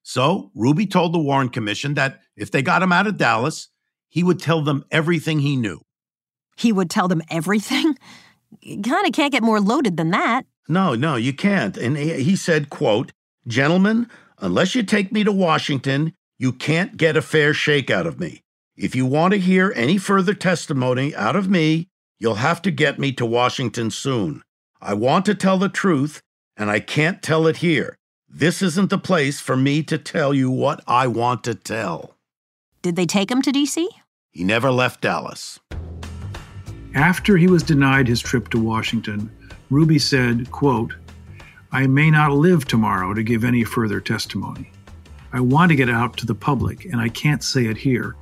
So 0.04 0.52
Ruby 0.54 0.86
told 0.86 1.12
the 1.12 1.20
Warren 1.20 1.50
Commission 1.50 1.96
that 1.96 2.22
if 2.38 2.52
they 2.52 2.62
got 2.62 2.84
him 2.84 2.92
out 2.92 3.08
of 3.08 3.18
Dallas, 3.18 3.70
he 4.10 4.24
would 4.24 4.40
tell 4.40 4.62
them 4.62 4.84
everything 4.92 5.40
he 5.40 5.56
knew. 5.56 5.82
He 6.58 6.72
would 6.72 6.90
tell 6.90 7.08
them 7.08 7.22
everything? 7.30 7.98
Kind 8.64 9.08
of 9.08 9.14
can't 9.14 9.32
get 9.32 9.44
more 9.44 9.62
loaded 9.62 9.96
than 9.96 10.12
that. 10.12 10.46
No, 10.68 10.96
no, 10.96 11.16
you 11.16 11.34
can't. 11.34 11.78
And 11.78 11.98
he 11.98 12.36
said, 12.36 12.70
quote, 12.70 13.12
Gentlemen, 13.48 14.10
unless 14.40 14.76
you 14.76 14.84
take 14.84 15.12
me 15.12 15.24
to 15.24 15.32
Washington, 15.32 16.14
you 16.38 16.52
can't 16.52 16.98
get 16.98 17.18
a 17.18 17.22
fair 17.22 17.54
shake 17.54 17.90
out 17.90 18.08
of 18.08 18.20
me. 18.20 18.42
If 18.76 18.96
you 18.96 19.06
want 19.06 19.34
to 19.34 19.40
hear 19.40 19.74
any 19.76 19.98
further 19.98 20.34
testimony 20.34 21.16
out 21.16 21.36
of 21.36 21.50
me, 21.50 21.88
you'll 22.20 22.36
have 22.36 22.62
to 22.64 22.72
get 22.72 23.00
me 23.00 23.12
to 23.14 23.26
Washington 23.26 23.92
soon. 23.92 24.42
I 24.82 24.94
want 24.94 25.26
to 25.26 25.36
tell 25.36 25.58
the 25.58 25.70
truth, 25.70 26.22
and 26.56 26.70
I 26.70 26.80
can't 26.80 27.22
tell 27.22 27.48
it 27.48 27.58
here. 27.58 27.98
This 28.30 28.62
isn't 28.62 28.90
the 28.90 28.98
place 28.98 29.40
for 29.40 29.58
me 29.58 29.84
to 29.84 29.98
tell 29.98 30.34
you 30.34 30.50
what 30.52 30.84
I 30.88 31.08
want 31.08 31.44
to 31.46 31.56
tell. 31.56 32.16
Did 32.82 32.96
they 32.96 33.06
take 33.06 33.30
him 33.30 33.42
to 33.42 33.52
D.C.? 33.52 33.90
He 34.32 34.44
never 34.44 34.72
left 34.72 35.02
Dallas. 35.02 35.60
After 36.94 37.36
he 37.38 37.48
was 37.48 37.64
denied 37.64 38.08
his 38.08 38.22
trip 38.22 38.50
to 38.50 38.60
Washington, 38.60 39.32
Ruby 39.70 40.00
said, 40.00 40.52
quote, 40.52 40.94
I 41.72 41.88
may 41.88 42.10
not 42.10 42.32
live 42.32 42.66
tomorrow 42.66 43.14
to 43.14 43.24
give 43.24 43.44
any 43.44 43.64
further 43.64 44.00
testimony. 44.00 44.72
I 45.32 45.40
want 45.40 45.70
to 45.70 45.76
get 45.76 45.90
out 45.90 46.18
to 46.18 46.26
the 46.26 46.36
public, 46.36 46.86
and 46.86 47.00
I 47.00 47.10
can't 47.10 47.44
say 47.44 47.66
it 47.66 47.78
here. 47.78 48.16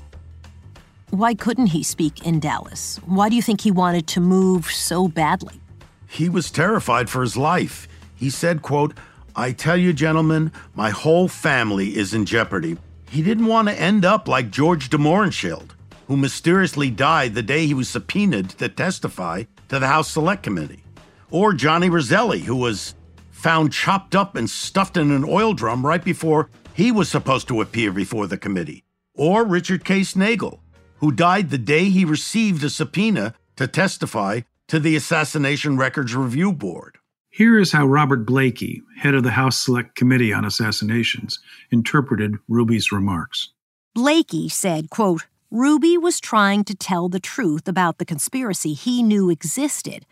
Why 1.11 1.33
couldn't 1.33 1.67
he 1.67 1.83
speak 1.83 2.25
in 2.25 2.41
Dallas? 2.41 2.99
Why 3.05 3.29
do 3.29 3.35
you 3.35 3.41
think 3.41 3.61
he 3.61 3.71
wanted 3.71 4.07
to 4.07 4.19
move 4.19 4.65
so 4.65 5.07
badly? 5.07 5.61
He 6.07 6.27
was 6.27 6.51
terrified 6.51 7.09
for 7.09 7.21
his 7.21 7.37
life. 7.37 7.87
He 8.15 8.29
said, 8.29 8.61
quote, 8.61 8.93
I 9.35 9.51
tell 9.53 9.77
you, 9.77 9.93
gentlemen, 9.93 10.51
my 10.75 10.89
whole 10.89 11.27
family 11.27 11.95
is 11.95 12.13
in 12.13 12.25
jeopardy. 12.25 12.77
He 13.09 13.21
didn't 13.21 13.45
want 13.45 13.69
to 13.69 13.79
end 13.79 14.03
up 14.03 14.27
like 14.27 14.51
George 14.51 14.89
de 14.89 14.97
Mohrenschildt, 14.97 15.71
who 16.07 16.17
mysteriously 16.17 16.89
died 16.89 17.35
the 17.35 17.43
day 17.43 17.65
he 17.65 17.73
was 17.73 17.89
subpoenaed 17.89 18.49
to 18.49 18.67
testify 18.67 19.43
to 19.69 19.79
the 19.79 19.87
House 19.87 20.09
Select 20.09 20.43
Committee 20.43 20.83
or 21.29 21.53
Johnny 21.53 21.89
Roselli, 21.89 22.39
who 22.39 22.55
was 22.55 22.95
found 23.31 23.73
chopped 23.73 24.15
up 24.15 24.35
and 24.35 24.49
stuffed 24.49 24.97
in 24.97 25.11
an 25.11 25.25
oil 25.25 25.53
drum 25.53 25.85
right 25.85 26.03
before 26.03 26.49
he 26.73 26.91
was 26.91 27.09
supposed 27.09 27.47
to 27.47 27.61
appear 27.61 27.91
before 27.91 28.27
the 28.27 28.37
committee, 28.37 28.83
or 29.13 29.43
Richard 29.43 29.83
Case 29.83 30.13
Nagell, 30.13 30.59
who 30.97 31.11
died 31.11 31.49
the 31.49 31.57
day 31.57 31.85
he 31.85 32.05
received 32.05 32.63
a 32.63 32.69
subpoena 32.69 33.33
to 33.55 33.67
testify 33.67 34.41
to 34.67 34.79
the 34.79 34.95
Assassination 34.95 35.77
Records 35.77 36.15
Review 36.15 36.51
Board. 36.53 36.97
Here 37.29 37.59
is 37.59 37.71
how 37.71 37.85
Robert 37.85 38.25
Blakey, 38.25 38.81
head 38.97 39.13
of 39.13 39.23
the 39.23 39.31
House 39.31 39.57
Select 39.57 39.95
Committee 39.95 40.33
on 40.33 40.45
Assassinations, 40.45 41.39
interpreted 41.71 42.35
Ruby's 42.47 42.91
remarks. 42.91 43.49
Blakey 43.93 44.49
said, 44.49 44.89
quote, 44.89 45.27
Ruby 45.49 45.97
was 45.97 46.19
trying 46.19 46.63
to 46.65 46.75
tell 46.75 47.09
the 47.09 47.19
truth 47.19 47.67
about 47.67 47.97
the 47.97 48.05
conspiracy 48.05 48.73
he 48.73 49.01
knew 49.01 49.29
existed 49.29 50.05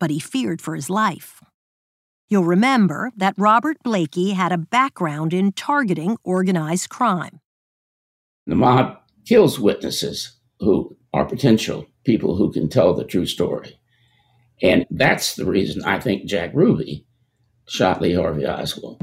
but 0.00 0.10
he 0.10 0.18
feared 0.18 0.60
for 0.60 0.74
his 0.74 0.90
life. 0.90 1.40
You'll 2.28 2.44
remember 2.44 3.12
that 3.16 3.34
Robert 3.36 3.76
Blakey 3.84 4.32
had 4.32 4.50
a 4.50 4.58
background 4.58 5.32
in 5.32 5.52
targeting 5.52 6.16
organized 6.24 6.88
crime. 6.88 7.40
The 8.46 8.56
mob 8.56 8.98
kills 9.26 9.60
witnesses 9.60 10.38
who 10.58 10.96
are 11.12 11.24
potential 11.24 11.86
people 12.04 12.36
who 12.36 12.52
can 12.52 12.68
tell 12.68 12.94
the 12.94 13.04
true 13.04 13.26
story. 13.26 13.78
And 14.62 14.86
that's 14.90 15.36
the 15.36 15.44
reason 15.44 15.84
I 15.84 16.00
think 16.00 16.24
Jack 16.24 16.50
Ruby 16.54 17.06
shot 17.68 18.00
Lee 18.00 18.14
Harvey 18.14 18.46
Oswald. 18.46 18.98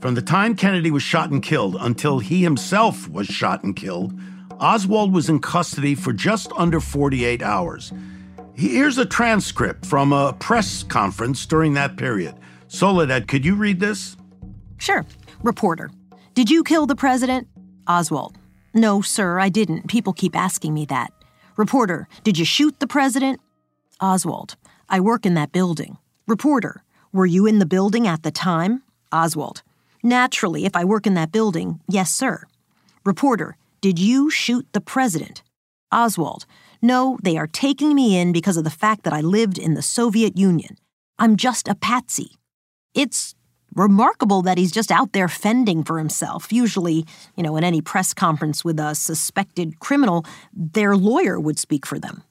From 0.00 0.14
the 0.14 0.22
time 0.22 0.54
Kennedy 0.54 0.90
was 0.90 1.02
shot 1.02 1.30
and 1.30 1.42
killed 1.42 1.76
until 1.80 2.18
he 2.18 2.42
himself 2.42 3.08
was 3.08 3.26
shot 3.26 3.64
and 3.64 3.74
killed, 3.74 4.18
Oswald 4.60 5.12
was 5.12 5.28
in 5.28 5.38
custody 5.38 5.94
for 5.94 6.12
just 6.14 6.50
under 6.56 6.80
48 6.80 7.42
hours. 7.42 7.92
Here's 8.54 8.96
a 8.96 9.04
transcript 9.04 9.84
from 9.84 10.14
a 10.14 10.32
press 10.32 10.82
conference 10.82 11.44
during 11.44 11.74
that 11.74 11.96
period. 11.96 12.34
Soledad, 12.68 13.28
could 13.28 13.44
you 13.44 13.54
read 13.54 13.80
this? 13.80 14.16
Sure. 14.78 15.04
Reporter. 15.42 15.90
Did 16.34 16.50
you 16.50 16.64
kill 16.64 16.86
the 16.86 16.96
president? 16.96 17.48
Oswald. 17.86 18.38
No, 18.72 19.02
sir, 19.02 19.38
I 19.38 19.50
didn't. 19.50 19.88
People 19.88 20.14
keep 20.14 20.34
asking 20.34 20.72
me 20.72 20.86
that. 20.86 21.12
Reporter. 21.56 22.08
Did 22.24 22.38
you 22.38 22.46
shoot 22.46 22.80
the 22.80 22.86
president? 22.86 23.40
Oswald. 24.00 24.56
I 24.88 25.00
work 25.00 25.26
in 25.26 25.34
that 25.34 25.52
building. 25.52 25.98
Reporter. 26.26 26.82
Were 27.12 27.26
you 27.26 27.46
in 27.46 27.58
the 27.58 27.66
building 27.66 28.06
at 28.06 28.22
the 28.22 28.30
time? 28.30 28.82
Oswald. 29.12 29.62
Naturally, 30.02 30.64
if 30.64 30.74
I 30.74 30.84
work 30.84 31.06
in 31.06 31.14
that 31.14 31.32
building, 31.32 31.80
yes, 31.88 32.10
sir. 32.10 32.44
Reporter. 33.04 33.56
Did 33.80 33.98
you 33.98 34.30
shoot 34.30 34.66
the 34.72 34.80
president? 34.80 35.42
Oswald. 35.92 36.46
No, 36.82 37.18
they 37.22 37.36
are 37.36 37.46
taking 37.46 37.94
me 37.94 38.18
in 38.18 38.32
because 38.32 38.56
of 38.56 38.64
the 38.64 38.70
fact 38.70 39.02
that 39.04 39.12
I 39.12 39.20
lived 39.20 39.58
in 39.58 39.74
the 39.74 39.82
Soviet 39.82 40.36
Union. 40.36 40.76
I'm 41.18 41.36
just 41.36 41.68
a 41.68 41.74
patsy. 41.74 42.32
It's 42.94 43.34
remarkable 43.74 44.42
that 44.42 44.58
he's 44.58 44.72
just 44.72 44.90
out 44.90 45.12
there 45.12 45.28
fending 45.28 45.84
for 45.84 45.98
himself. 45.98 46.52
Usually, 46.52 47.06
you 47.36 47.42
know, 47.42 47.56
in 47.56 47.64
any 47.64 47.80
press 47.80 48.14
conference 48.14 48.64
with 48.64 48.80
a 48.80 48.94
suspected 48.94 49.78
criminal, 49.80 50.24
their 50.52 50.96
lawyer 50.96 51.38
would 51.38 51.58
speak 51.58 51.86
for 51.86 51.98
them. 51.98 52.22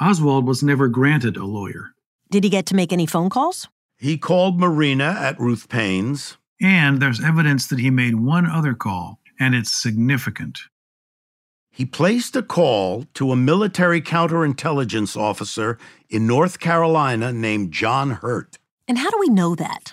Oswald 0.00 0.46
was 0.46 0.62
never 0.62 0.88
granted 0.88 1.36
a 1.36 1.44
lawyer. 1.46 1.92
Did 2.30 2.44
he 2.44 2.50
get 2.50 2.66
to 2.66 2.76
make 2.76 2.92
any 2.92 3.06
phone 3.06 3.30
calls? 3.30 3.68
He 3.98 4.18
called 4.18 4.60
Marina 4.60 5.16
at 5.18 5.40
Ruth 5.40 5.68
Paine's. 5.68 6.36
And 6.60 7.00
there's 7.02 7.22
evidence 7.22 7.66
that 7.66 7.78
he 7.78 7.90
made 7.90 8.14
one 8.14 8.46
other 8.46 8.74
call, 8.74 9.20
and 9.38 9.54
it's 9.54 9.72
significant. 9.72 10.58
He 11.76 11.84
placed 11.84 12.34
a 12.34 12.42
call 12.42 13.04
to 13.12 13.32
a 13.32 13.36
military 13.36 14.00
counterintelligence 14.00 15.14
officer 15.14 15.76
in 16.08 16.26
North 16.26 16.58
Carolina 16.58 17.34
named 17.34 17.70
John 17.70 18.12
Hurt. 18.12 18.56
And 18.88 18.96
how 18.96 19.10
do 19.10 19.18
we 19.20 19.28
know 19.28 19.54
that? 19.56 19.92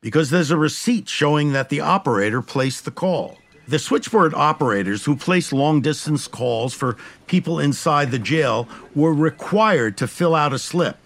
Because 0.00 0.30
there's 0.30 0.50
a 0.50 0.56
receipt 0.56 1.06
showing 1.06 1.52
that 1.52 1.68
the 1.68 1.82
operator 1.82 2.40
placed 2.40 2.86
the 2.86 2.90
call. 2.90 3.36
The 3.66 3.78
switchboard 3.78 4.32
operators 4.32 5.04
who 5.04 5.16
placed 5.16 5.52
long 5.52 5.82
distance 5.82 6.26
calls 6.26 6.72
for 6.72 6.96
people 7.26 7.60
inside 7.60 8.10
the 8.10 8.18
jail 8.18 8.66
were 8.94 9.12
required 9.12 9.98
to 9.98 10.08
fill 10.08 10.34
out 10.34 10.54
a 10.54 10.58
slip. 10.58 10.96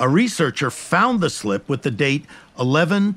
A 0.00 0.08
researcher 0.08 0.72
found 0.72 1.20
the 1.20 1.30
slip 1.30 1.68
with 1.68 1.82
the 1.82 1.92
date 1.92 2.26
11 2.58 3.14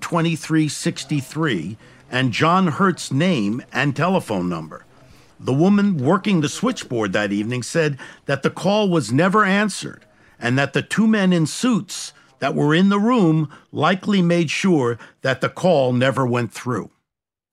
63 0.70 1.78
and 2.12 2.32
John 2.32 2.68
Hurt's 2.68 3.12
name 3.12 3.64
and 3.74 3.96
telephone 3.96 4.48
number. 4.48 4.86
The 5.40 5.54
woman 5.54 5.98
working 5.98 6.42
the 6.42 6.50
switchboard 6.50 7.14
that 7.14 7.32
evening 7.32 7.64
said 7.64 7.98
that 8.26 8.44
the 8.44 8.50
call 8.50 8.90
was 8.90 9.12
never 9.12 9.44
answered 9.44 10.06
and 10.40 10.58
that 10.58 10.74
the 10.74 10.82
two 10.82 11.08
men 11.08 11.34
in 11.34 11.46
suits 11.46 12.14
that 12.40 12.56
were 12.56 12.76
in 12.76 12.90
the 12.90 13.00
room 13.00 13.50
likely 13.72 14.22
made 14.22 14.50
sure 14.50 14.98
that 15.22 15.42
the 15.42 15.50
call 15.50 15.94
never 15.94 16.26
went 16.26 16.54
through. 16.54 16.92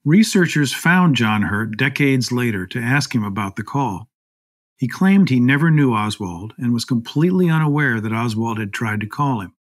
Researchers 0.04 0.72
found 0.72 1.14
John 1.14 1.42
Hurt 1.42 1.76
decades 1.76 2.32
later 2.32 2.66
to 2.66 2.80
ask 2.80 3.14
him 3.14 3.22
about 3.22 3.56
the 3.56 3.62
call. 3.62 4.08
He 4.76 4.88
claimed 4.88 5.28
he 5.28 5.38
never 5.38 5.70
knew 5.70 5.94
Oswald 5.94 6.54
and 6.58 6.72
was 6.72 6.84
completely 6.84 7.48
unaware 7.48 8.00
that 8.00 8.12
Oswald 8.12 8.58
had 8.58 8.72
tried 8.72 9.00
to 9.00 9.06
call 9.06 9.40
him. 9.40 9.54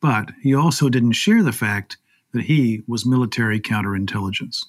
But 0.00 0.30
he 0.42 0.54
also 0.54 0.88
didn't 0.88 1.12
share 1.12 1.42
the 1.42 1.52
fact 1.52 1.96
that 2.32 2.44
he 2.44 2.82
was 2.86 3.04
military 3.04 3.60
counterintelligence. 3.60 4.64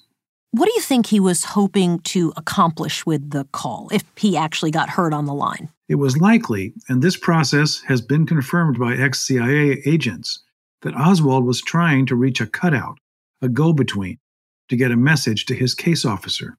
What 0.52 0.66
do 0.66 0.72
you 0.74 0.80
think 0.80 1.06
he 1.06 1.20
was 1.20 1.44
hoping 1.44 2.00
to 2.00 2.32
accomplish 2.36 3.06
with 3.06 3.30
the 3.30 3.44
call 3.52 3.88
if 3.92 4.02
he 4.16 4.36
actually 4.36 4.72
got 4.72 4.90
Hurt 4.90 5.14
on 5.14 5.26
the 5.26 5.34
line? 5.34 5.68
It 5.88 5.94
was 5.94 6.18
likely, 6.18 6.74
and 6.88 7.00
this 7.00 7.16
process 7.16 7.80
has 7.82 8.00
been 8.00 8.26
confirmed 8.26 8.76
by 8.76 8.94
ex 8.96 9.20
CIA 9.20 9.80
agents, 9.86 10.42
that 10.82 10.96
Oswald 10.96 11.44
was 11.44 11.60
trying 11.60 12.04
to 12.06 12.16
reach 12.16 12.40
a 12.40 12.48
cutout, 12.48 12.98
a 13.40 13.48
go 13.48 13.72
between, 13.72 14.18
to 14.70 14.76
get 14.76 14.90
a 14.90 14.96
message 14.96 15.46
to 15.46 15.54
his 15.54 15.72
case 15.72 16.04
officer. 16.04 16.56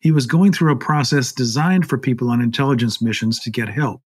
He 0.00 0.10
was 0.10 0.26
going 0.26 0.52
through 0.52 0.72
a 0.72 0.76
process 0.76 1.32
designed 1.32 1.88
for 1.88 1.96
people 1.96 2.28
on 2.28 2.42
intelligence 2.42 3.00
missions 3.00 3.40
to 3.40 3.50
get 3.50 3.70
help. 3.70 4.02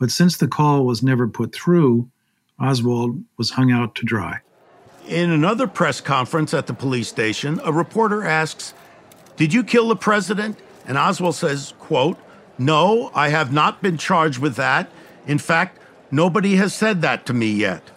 But 0.00 0.10
since 0.10 0.36
the 0.36 0.48
call 0.48 0.84
was 0.84 1.00
never 1.00 1.28
put 1.28 1.54
through, 1.54 2.10
Oswald 2.58 3.22
was 3.38 3.50
hung 3.50 3.70
out 3.70 3.94
to 3.96 4.04
dry. 4.04 4.40
In 5.06 5.30
another 5.30 5.66
press 5.66 6.00
conference 6.00 6.54
at 6.54 6.66
the 6.66 6.74
police 6.74 7.08
station, 7.08 7.60
a 7.64 7.72
reporter 7.72 8.24
asks, 8.24 8.72
"Did 9.36 9.52
you 9.52 9.64
kill 9.64 9.88
the 9.88 9.96
president?" 9.96 10.58
And 10.86 10.96
Oswald 10.96 11.34
says, 11.34 11.74
quote, 11.78 12.18
"No, 12.56 13.10
I 13.14 13.28
have 13.30 13.52
not 13.52 13.82
been 13.82 13.98
charged 13.98 14.38
with 14.38 14.56
that. 14.56 14.90
In 15.26 15.38
fact, 15.38 15.78
nobody 16.10 16.56
has 16.56 16.72
said 16.72 17.02
that 17.02 17.26
to 17.26 17.34
me 17.34 17.50
yet." 17.50 17.90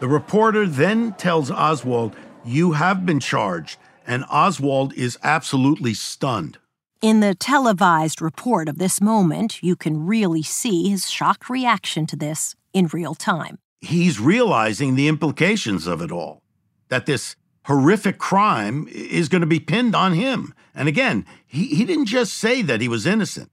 The 0.00 0.08
reporter 0.08 0.66
then 0.66 1.12
tells 1.12 1.50
Oswald, 1.50 2.16
"You 2.44 2.72
have 2.72 3.04
been 3.04 3.20
charged." 3.20 3.78
And 4.06 4.24
Oswald 4.30 4.94
is 4.94 5.18
absolutely 5.22 5.94
stunned. 5.94 6.58
In 7.02 7.20
the 7.20 7.34
televised 7.34 8.22
report 8.22 8.68
of 8.68 8.78
this 8.78 9.00
moment, 9.00 9.62
you 9.62 9.76
can 9.76 10.06
really 10.06 10.42
see 10.42 10.88
his 10.88 11.10
shocked 11.10 11.50
reaction 11.50 12.06
to 12.06 12.16
this 12.16 12.54
in 12.72 12.86
real 12.86 13.14
time. 13.14 13.58
He's 13.80 14.18
realizing 14.18 14.94
the 14.94 15.08
implications 15.08 15.86
of 15.86 16.00
it 16.00 16.10
all 16.10 16.40
that 16.88 17.06
this 17.06 17.36
horrific 17.64 18.18
crime 18.18 18.86
is 18.90 19.28
going 19.28 19.40
to 19.40 19.46
be 19.46 19.60
pinned 19.60 19.94
on 19.94 20.12
him. 20.12 20.54
And 20.74 20.88
again, 20.88 21.26
he, 21.46 21.66
he 21.66 21.84
didn't 21.84 22.06
just 22.06 22.34
say 22.34 22.62
that 22.62 22.80
he 22.80 22.88
was 22.88 23.06
innocent, 23.06 23.50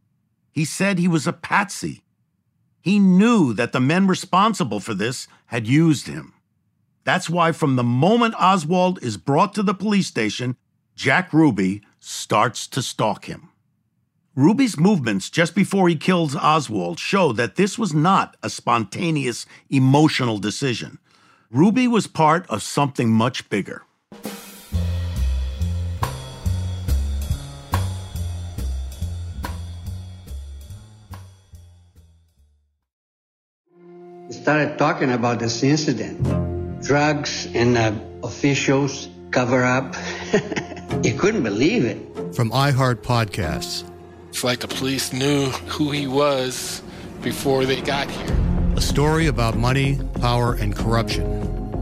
he 0.51 0.65
said 0.65 0.99
he 0.99 1.07
was 1.07 1.27
a 1.27 1.33
patsy. 1.33 2.01
He 2.81 2.99
knew 2.99 3.53
that 3.53 3.71
the 3.71 3.79
men 3.79 4.07
responsible 4.07 4.81
for 4.81 4.93
this 4.93 5.27
had 5.47 5.65
used 5.65 6.07
him. 6.07 6.33
That's 7.05 7.29
why, 7.29 7.53
from 7.53 7.75
the 7.75 7.83
moment 7.83 8.35
Oswald 8.37 9.01
is 9.01 9.15
brought 9.15 9.53
to 9.53 9.63
the 9.63 9.73
police 9.73 10.07
station, 10.07 10.57
Jack 10.95 11.31
Ruby 11.31 11.81
starts 11.99 12.67
to 12.67 12.81
stalk 12.81 13.25
him. 13.25 13.49
Ruby's 14.35 14.79
movements 14.79 15.29
just 15.29 15.53
before 15.55 15.87
he 15.87 15.95
kills 15.95 16.35
Oswald 16.35 16.99
show 16.99 17.33
that 17.33 17.55
this 17.55 17.77
was 17.77 17.93
not 17.93 18.35
a 18.41 18.49
spontaneous, 18.49 19.45
emotional 19.69 20.39
decision. 20.39 20.97
Ruby 21.53 21.87
was 21.87 22.07
part 22.07 22.49
of 22.49 22.63
something 22.63 23.11
much 23.13 23.47
bigger. 23.47 23.83
started 34.31 34.77
talking 34.77 35.11
about 35.11 35.39
this 35.39 35.63
incident. 35.63 36.19
Drugs 36.81 37.47
and 37.53 37.77
uh, 37.77 37.93
officials 38.23 39.07
cover 39.31 39.63
up. 39.63 39.95
you 41.03 41.13
couldn't 41.13 41.43
believe 41.43 41.85
it. 41.85 41.97
From 42.35 42.49
iHeart 42.49 43.03
Podcasts. 43.05 43.87
It's 44.29 44.43
like 44.43 44.59
the 44.59 44.67
police 44.67 45.13
knew 45.13 45.45
who 45.69 45.91
he 45.91 46.07
was 46.07 46.81
before 47.21 47.63
they 47.65 47.79
got 47.79 48.09
here. 48.09 48.35
A 48.75 48.81
story 48.81 49.27
about 49.27 49.55
money, 49.55 50.01
power, 50.19 50.55
and 50.55 50.75
corruption. 50.75 51.32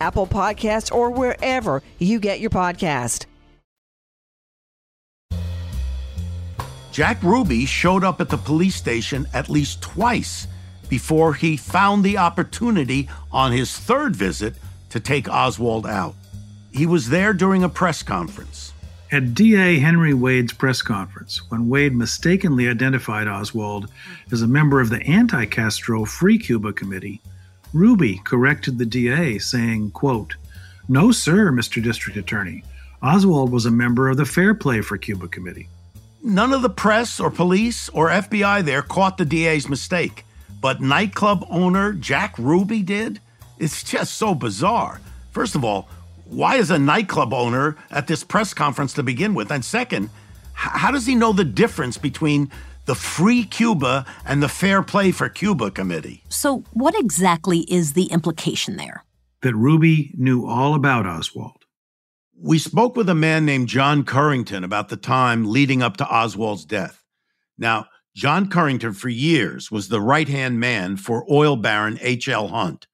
Apple 0.00 0.26
Podcasts, 0.26 0.92
or 0.94 1.10
wherever 1.10 1.82
you 1.98 2.20
get 2.20 2.40
your 2.40 2.50
podcast. 2.50 3.26
Jack 6.90 7.22
Ruby 7.22 7.64
showed 7.64 8.02
up 8.02 8.20
at 8.20 8.28
the 8.28 8.36
police 8.36 8.74
station 8.74 9.28
at 9.32 9.48
least 9.48 9.80
twice 9.80 10.48
before 10.88 11.34
he 11.34 11.56
found 11.56 12.02
the 12.02 12.18
opportunity 12.18 13.08
on 13.30 13.52
his 13.52 13.76
third 13.76 14.16
visit 14.16 14.54
to 14.90 14.98
take 14.98 15.28
Oswald 15.28 15.86
out. 15.86 16.14
He 16.72 16.86
was 16.86 17.08
there 17.08 17.32
during 17.32 17.62
a 17.62 17.68
press 17.68 18.02
conference. 18.02 18.72
At 19.10 19.34
DA 19.34 19.78
Henry 19.78 20.12
Wade's 20.12 20.52
press 20.52 20.82
conference, 20.82 21.40
when 21.50 21.68
Wade 21.68 21.94
mistakenly 21.94 22.68
identified 22.68 23.26
Oswald 23.26 23.88
as 24.32 24.42
a 24.42 24.48
member 24.48 24.80
of 24.80 24.90
the 24.90 25.02
anti 25.02 25.46
Castro 25.46 26.04
Free 26.04 26.38
Cuba 26.38 26.72
Committee, 26.72 27.20
Ruby 27.72 28.20
corrected 28.24 28.78
the 28.78 28.86
DA, 28.86 29.38
saying, 29.38 29.90
quote, 29.90 30.36
No, 30.88 31.12
sir, 31.12 31.50
Mr. 31.52 31.82
District 31.82 32.18
Attorney. 32.18 32.64
Oswald 33.02 33.52
was 33.52 33.66
a 33.66 33.70
member 33.70 34.08
of 34.08 34.16
the 34.16 34.24
Fair 34.24 34.54
Play 34.54 34.80
for 34.80 34.96
Cuba 34.96 35.28
Committee. 35.28 35.68
None 36.22 36.52
of 36.52 36.62
the 36.62 36.70
press 36.70 37.20
or 37.20 37.30
police 37.30 37.88
or 37.90 38.08
FBI 38.08 38.64
there 38.64 38.82
caught 38.82 39.18
the 39.18 39.24
DA's 39.24 39.68
mistake, 39.68 40.24
but 40.60 40.80
nightclub 40.80 41.46
owner 41.48 41.92
Jack 41.92 42.36
Ruby 42.38 42.82
did? 42.82 43.20
It's 43.58 43.84
just 43.84 44.14
so 44.14 44.34
bizarre. 44.34 45.00
First 45.30 45.54
of 45.54 45.64
all, 45.64 45.88
why 46.24 46.56
is 46.56 46.70
a 46.70 46.78
nightclub 46.78 47.32
owner 47.32 47.76
at 47.90 48.06
this 48.06 48.24
press 48.24 48.52
conference 48.52 48.92
to 48.94 49.02
begin 49.02 49.34
with? 49.34 49.50
And 49.50 49.64
second, 49.64 50.10
how 50.52 50.90
does 50.90 51.06
he 51.06 51.14
know 51.14 51.32
the 51.32 51.44
difference 51.44 51.96
between 51.96 52.50
the 52.88 52.94
Free 52.94 53.44
Cuba 53.44 54.06
and 54.24 54.42
the 54.42 54.48
Fair 54.48 54.82
Play 54.82 55.12
for 55.12 55.28
Cuba 55.28 55.70
Committee. 55.70 56.24
So, 56.30 56.64
what 56.72 56.98
exactly 56.98 57.60
is 57.70 57.92
the 57.92 58.06
implication 58.06 58.78
there? 58.78 59.04
That 59.42 59.54
Ruby 59.54 60.14
knew 60.16 60.46
all 60.46 60.74
about 60.74 61.04
Oswald. 61.04 61.66
We 62.34 62.58
spoke 62.58 62.96
with 62.96 63.10
a 63.10 63.14
man 63.14 63.44
named 63.44 63.68
John 63.68 64.04
Curington 64.04 64.64
about 64.64 64.88
the 64.88 64.96
time 64.96 65.44
leading 65.44 65.82
up 65.82 65.98
to 65.98 66.08
Oswald's 66.08 66.64
death. 66.64 67.04
Now, 67.58 67.88
John 68.16 68.48
Curington, 68.48 68.96
for 68.96 69.10
years, 69.10 69.70
was 69.70 69.88
the 69.88 70.00
right 70.00 70.28
hand 70.28 70.58
man 70.58 70.96
for 70.96 71.30
oil 71.30 71.56
baron 71.56 71.98
H.L. 72.00 72.48
Hunt. 72.48 72.86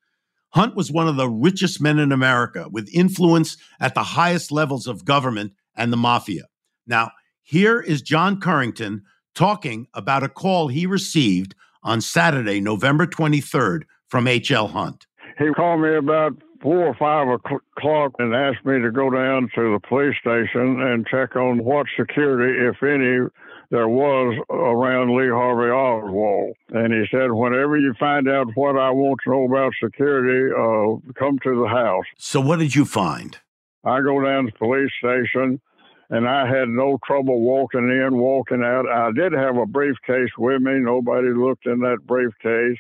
Hunt 0.55 0.75
was 0.75 0.91
one 0.91 1.07
of 1.07 1.15
the 1.15 1.31
richest 1.31 1.81
men 1.81 2.01
in 2.01 2.11
America 2.11 2.67
with 2.69 2.93
influence 2.93 3.57
at 3.79 3.95
the 3.95 4.03
highest 4.03 4.51
levels 4.51 4.89
of 4.89 5.05
government 5.05 5.53
and 5.77 5.93
the 5.93 5.97
mafia. 5.97 6.47
Now, 6.85 7.13
Here 7.43 7.81
is 7.81 8.03
John 8.03 8.41
Curington 8.41 9.03
talking 9.35 9.87
about 9.95 10.23
a 10.23 10.29
call 10.29 10.69
he 10.69 10.87
received 10.87 11.55
on 11.83 12.01
Saturday, 12.01 12.61
November 12.61 13.07
23rd 13.07 13.83
from 14.09 14.27
H.L. 14.27 14.69
Hunt. 14.69 15.07
He 15.39 15.51
called 15.51 15.81
me 15.81 15.95
about 15.97 16.33
four 16.63 16.87
or 16.87 16.95
five 16.95 17.29
o'clock 17.29 18.13
and 18.19 18.35
asked 18.35 18.65
me 18.65 18.81
to 18.81 18.91
go 18.91 19.11
down 19.11 19.51
to 19.55 19.73
the 19.73 19.81
police 19.87 20.17
station 20.21 20.81
and 20.81 21.07
check 21.07 21.37
on 21.37 21.63
what 21.63 21.87
security, 21.99 22.67
if 22.67 22.83
any, 22.83 23.29
there 23.71 23.89
was 23.89 24.39
around 24.51 25.15
Lee 25.17 25.29
Harvey 25.29 25.71
Oswald. 25.71 26.57
And 26.71 26.95
he 26.95 27.05
said, 27.11 27.33
whenever 27.33 27.77
you 27.77 27.93
find 27.99 28.29
out 28.29 28.47
what 28.55 28.79
I 28.79 28.91
want 28.91 29.21
to 29.25 29.31
know 29.31 29.45
about 29.45 29.73
security, 29.83 30.53
uh, 30.53 31.13
come 31.19 31.39
to 31.41 31.61
the 31.61 31.69
house. 31.69 32.05
So, 32.17 32.41
what 32.41 32.61
did 32.61 32.75
you 32.75 32.85
find? 32.85 33.39
I 33.85 34.01
go 34.01 34.23
down 34.23 34.47
to 34.47 34.53
the 34.53 34.59
police 34.59 34.91
station 34.99 35.61
and 36.15 36.29
I 36.29 36.47
had 36.47 36.69
no 36.69 36.97
trouble 37.05 37.41
walking 37.41 37.91
in, 37.91 38.17
walking 38.17 38.63
out. 38.63 38.89
I 38.89 39.11
did 39.11 39.33
have 39.33 39.57
a 39.57 39.67
briefcase 39.67 40.31
with 40.39 40.63
me. 40.63 40.79
Nobody 40.79 41.31
looked 41.31 41.67
in 41.67 41.81
that 41.81 42.07
briefcase. 42.07 42.79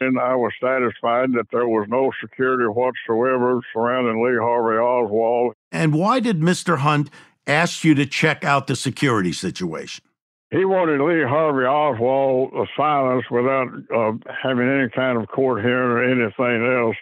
And 0.00 0.18
I 0.18 0.34
was 0.34 0.52
satisfied 0.58 1.34
that 1.34 1.48
there 1.52 1.68
was 1.68 1.86
no 1.90 2.10
security 2.18 2.64
whatsoever 2.64 3.60
surrounding 3.74 4.24
Lee 4.24 4.38
Harvey 4.40 4.78
Oswald. 4.78 5.52
And 5.70 5.92
why 5.92 6.20
did 6.20 6.40
Mr. 6.40 6.78
Hunt 6.78 7.10
ask 7.46 7.84
you 7.84 7.94
to 7.94 8.06
check 8.06 8.42
out 8.42 8.68
the 8.68 8.74
security 8.74 9.34
situation? 9.34 10.02
He 10.50 10.64
wanted 10.64 11.02
Lee 11.02 11.24
Harvey 11.28 11.66
Oswald 11.66 12.68
silenced 12.74 13.30
without 13.30 13.68
uh, 13.94 14.12
having 14.42 14.66
any 14.66 14.88
kind 14.88 15.18
of 15.18 15.28
court 15.28 15.62
hearing 15.62 15.90
or 15.90 16.02
anything 16.02 16.74
else. 16.74 16.96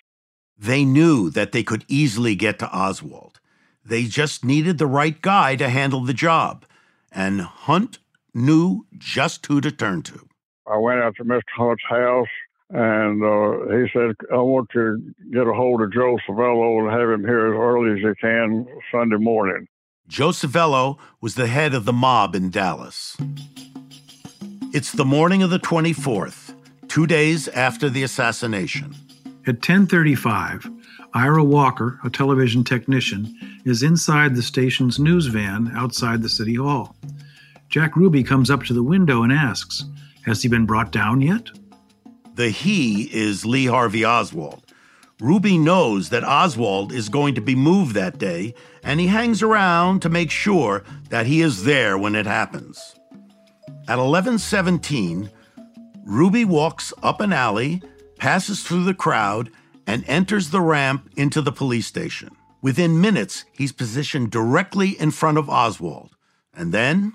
They 0.59 0.85
knew 0.85 1.30
that 1.30 1.52
they 1.52 1.62
could 1.62 1.85
easily 1.87 2.35
get 2.35 2.59
to 2.59 2.68
Oswald. 2.76 3.38
They 3.85 4.05
just 4.05 4.45
needed 4.45 4.79
the 4.79 4.87
right 4.87 5.21
guy 5.21 5.57
to 5.57 5.69
handle 5.69 6.01
the 6.01 6.14
job. 6.14 6.64
And 7.12 7.40
Hunt 7.40 7.99
knew 8.35 8.87
just 8.97 9.47
who 9.47 9.61
to 9.61 9.71
turn 9.71 10.03
to. 10.03 10.29
I 10.66 10.77
went 10.77 11.01
out 11.01 11.16
to 11.16 11.25
Mr. 11.25 11.43
Hunt's 11.57 11.83
house 11.88 12.29
and 12.73 13.25
uh, 13.25 13.77
he 13.77 13.88
said, 13.93 14.14
I 14.33 14.37
want 14.37 14.71
you 14.75 14.81
to 14.81 15.31
get 15.33 15.47
a 15.47 15.53
hold 15.53 15.83
of 15.83 15.93
Joe 15.93 16.16
Civello 16.29 16.79
and 16.81 16.90
have 16.90 17.11
him 17.11 17.25
here 17.27 17.53
as 17.53 17.59
early 17.59 17.93
as 17.93 17.99
you 17.99 18.14
can 18.21 18.66
Sunday 18.93 19.16
morning. 19.16 19.66
Joe 20.07 20.29
Civello 20.29 20.99
was 21.21 21.35
the 21.35 21.49
head 21.49 21.75
of 21.75 21.85
the 21.85 21.93
mob 21.93 22.35
in 22.37 22.51
Dallas. 22.51 23.16
It's 24.73 24.93
the 24.93 25.05
morning 25.05 25.43
of 25.43 25.51
the 25.51 25.59
24th, 25.59 26.55
two 26.87 27.07
days 27.07 27.49
after 27.49 27.90
the 27.90 28.05
assassination. 28.05 28.95
At 29.47 29.57
1035, 29.57 30.71
Ira 31.12 31.42
Walker, 31.42 31.99
a 32.05 32.11
television 32.11 32.62
technician, 32.62 33.35
is 33.64 33.83
inside 33.83 34.35
the 34.35 34.42
station's 34.42 34.99
news 34.99 35.27
van 35.27 35.73
outside 35.75 36.23
the 36.23 36.29
city 36.29 36.55
hall. 36.55 36.96
Jack 37.68 37.96
Ruby 37.96 38.23
comes 38.23 38.51
up 38.51 38.64
to 38.64 38.73
the 38.73 38.83
window 38.83 39.23
and 39.23 39.33
asks, 39.33 39.85
Has 40.25 40.42
he 40.42 40.49
been 40.49 40.66
brought 40.66 40.92
down 40.92 41.20
yet? 41.20 41.51
The 42.35 42.51
he 42.51 43.05
is 43.12 43.44
Lee 43.44 43.66
Harvey 43.66 44.05
Oswald. 44.05 44.64
Ruby 45.20 45.59
knows 45.59 46.09
that 46.09 46.25
Oswald 46.25 46.92
is 46.92 47.09
going 47.09 47.35
to 47.35 47.40
be 47.40 47.55
moved 47.55 47.94
that 47.94 48.18
day, 48.18 48.55
and 48.83 48.99
he 48.99 49.09
hangs 49.09 49.42
around 49.42 50.01
to 50.03 50.09
make 50.09 50.31
sure 50.31 50.83
that 51.11 51.27
he 51.27 51.42
is 51.42 51.64
there 51.64 51.99
when 51.99 52.14
it 52.14 52.27
happens. 52.27 52.94
At 53.87 53.99
11:17, 53.99 55.29
Ruby 56.05 56.44
walks 56.44 56.94
up 57.03 57.20
an 57.20 57.33
alley, 57.33 57.83
passes 58.16 58.62
through 58.62 58.85
the 58.85 58.94
crowd, 58.94 59.51
and 59.87 60.05
enters 60.07 60.51
the 60.51 60.61
ramp 60.61 61.11
into 61.16 61.40
the 61.40 61.53
police 61.53 61.87
station. 61.87 62.31
Within 62.62 63.01
minutes, 63.01 63.45
he's 63.53 63.73
positioned 63.73 64.31
directly 64.31 64.90
in 65.01 65.11
front 65.11 65.38
of 65.38 65.49
Oswald. 65.49 66.11
And 66.55 66.73
then 66.73 67.14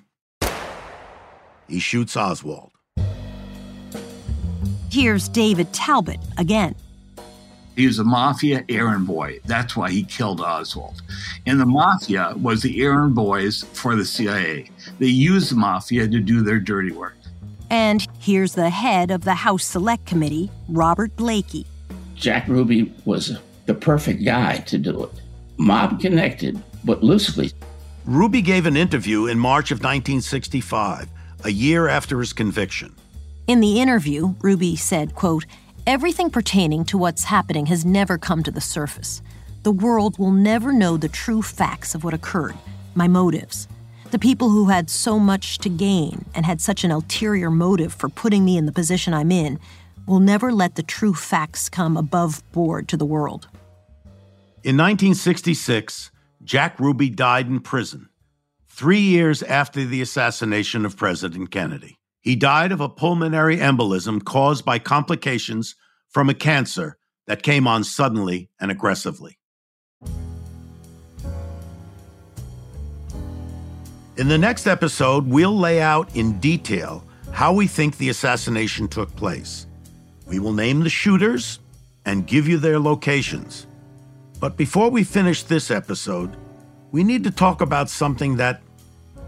he 1.68 1.80
shoots 1.80 2.18
Oswald. 2.18 2.72
Here's 4.92 5.28
David 5.28 5.74
Talbot 5.74 6.20
again. 6.38 6.76
He 7.76 7.86
was 7.86 8.00
a 8.00 8.04
mafia 8.06 8.64
errand 8.70 9.06
boy. 9.06 9.40
That's 9.46 9.76
why 9.76 9.92
he 9.92 10.04
killed 10.04 10.40
Oswald. 10.40 11.02
And 11.46 11.60
the 11.60 11.66
mafia 11.66 12.34
was 12.42 12.62
the 12.62 12.82
errand 12.82 13.14
boys 13.16 13.66
for 13.74 13.96
the 13.96 14.06
CIA. 14.06 14.70
They 15.00 15.08
used 15.08 15.52
the 15.52 15.58
mafia 15.58 16.08
to 16.08 16.20
do 16.22 16.42
their 16.42 16.60
dirty 16.60 16.94
work. 16.94 17.18
And 17.70 18.08
here's 18.20 18.54
the 18.54 18.70
head 18.70 19.12
of 19.12 19.26
the 19.26 19.34
House 19.34 19.66
Select 19.66 20.06
Committee, 20.06 20.50
Robert 20.70 21.16
Blakey. 21.18 21.66
Jack 22.16 22.48
Ruby 22.48 22.94
was 23.04 23.38
the 23.66 23.74
perfect 23.74 24.24
guy 24.24 24.58
to 24.58 24.78
do 24.78 25.04
it. 25.04 25.12
Mob 25.58 26.00
connected, 26.00 26.62
but 26.84 27.04
loosely. 27.04 27.52
Ruby 28.06 28.42
gave 28.42 28.66
an 28.66 28.78
interview 28.78 29.28
in 29.28 29.38
March 29.38 29.72
of 29.72 29.80
1965, 29.80 31.10
a 31.44 31.50
year 31.52 31.88
after 31.88 32.20
his 32.20 32.34
conviction. 32.34 32.96
In 33.48 33.60
the 33.60 33.80
interview, 33.80 34.36
Ruby 34.42 34.76
said, 34.76 35.16
quote, 35.16 35.46
Everything 35.88 36.30
pertaining 36.32 36.84
to 36.86 36.98
what's 36.98 37.26
happening 37.26 37.68
has 37.68 37.86
never 37.86 38.18
come 38.18 38.42
to 38.44 38.52
the 38.52 38.62
surface. 38.62 39.22
The 39.64 39.72
world 39.72 40.18
will 40.18 40.32
never 40.32 40.74
know 40.74 40.98
the 40.98 41.10
true 41.10 41.42
facts 41.42 41.94
of 41.94 42.04
what 42.04 42.14
occurred, 42.14 42.56
my 42.96 43.08
motives. 43.08 43.68
The 44.12 44.20
people 44.20 44.50
who 44.50 44.70
had 44.70 44.90
so 44.90 45.20
much 45.20 45.58
to 45.60 45.70
gain 45.70 46.26
and 46.34 46.46
had 46.46 46.62
such 46.62 46.84
an 46.84 46.92
ulterior 46.92 47.52
motive 47.52 47.94
for 47.94 48.10
putting 48.10 48.46
me 48.46 48.58
in 48.58 48.66
the 48.66 48.72
position 48.72 49.14
I'm 49.14 49.32
in 49.32 49.60
will 50.06 50.20
never 50.20 50.52
let 50.52 50.76
the 50.76 50.84
true 50.84 51.14
facts 51.14 51.70
come 51.70 51.98
above 51.98 52.44
board 52.52 52.88
to 52.90 52.98
the 52.98 53.06
world. 53.06 53.48
In 54.64 54.78
1966, 54.78 56.12
Jack 56.44 56.80
Ruby 56.80 57.10
died 57.10 57.48
in 57.48 57.60
prison, 57.60 58.10
three 58.68 59.00
years 59.00 59.44
after 59.44 59.86
the 59.86 60.02
assassination 60.02 60.86
of 60.86 60.98
President 60.98 61.52
Kennedy. 61.52 61.98
He 62.22 62.36
died 62.36 62.72
of 62.72 62.82
a 62.82 62.90
pulmonary 62.90 63.58
embolism 63.58 64.24
caused 64.24 64.66
by 64.66 64.80
complications 64.80 65.76
from 66.10 66.30
a 66.30 66.34
cancer 66.34 66.98
that 67.28 67.44
came 67.44 67.68
on 67.68 67.84
suddenly 67.84 68.50
and 68.60 68.72
aggressively. 68.72 69.38
In 74.18 74.30
the 74.30 74.38
next 74.38 74.66
episode, 74.66 75.28
we'll 75.28 75.58
lay 75.58 75.82
out 75.82 76.16
in 76.16 76.40
detail 76.40 77.04
how 77.32 77.52
we 77.52 77.68
think 77.68 77.98
the 77.98 78.10
assassination 78.10 78.88
took 78.88 79.14
place. 79.16 79.68
We 80.26 80.40
will 80.40 80.54
name 80.54 80.82
the 80.82 80.90
shooters 80.90 81.60
and 82.06 82.28
give 82.28 82.48
you 82.48 82.58
their 82.58 82.80
locations. 82.80 83.68
But 84.40 84.58
before 84.58 84.90
we 84.90 85.04
finish 85.04 85.44
this 85.44 85.72
episode, 85.72 86.36
we 86.92 87.04
need 87.04 87.24
to 87.24 87.32
talk 87.32 87.62
about 87.62 87.90
something 87.90 88.38
that, 88.38 88.62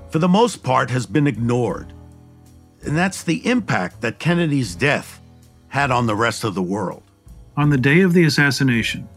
for 0.10 0.20
the 0.20 0.28
most 0.28 0.64
part, 0.64 0.90
has 0.90 1.06
been 1.06 1.28
ignored. 1.28 1.94
And 2.84 2.98
that's 2.98 3.24
the 3.24 3.46
impact 3.48 4.02
that 4.02 4.20
Kennedy's 4.20 4.76
death 4.76 5.20
had 5.70 5.92
on 5.92 6.06
the 6.06 6.16
rest 6.16 6.44
of 6.44 6.56
the 6.56 6.62
world. 6.62 7.04
On 7.56 7.70
the 7.70 7.78
day 7.78 8.02
of 8.02 8.14
the 8.14 8.24
assassination, 8.24 9.08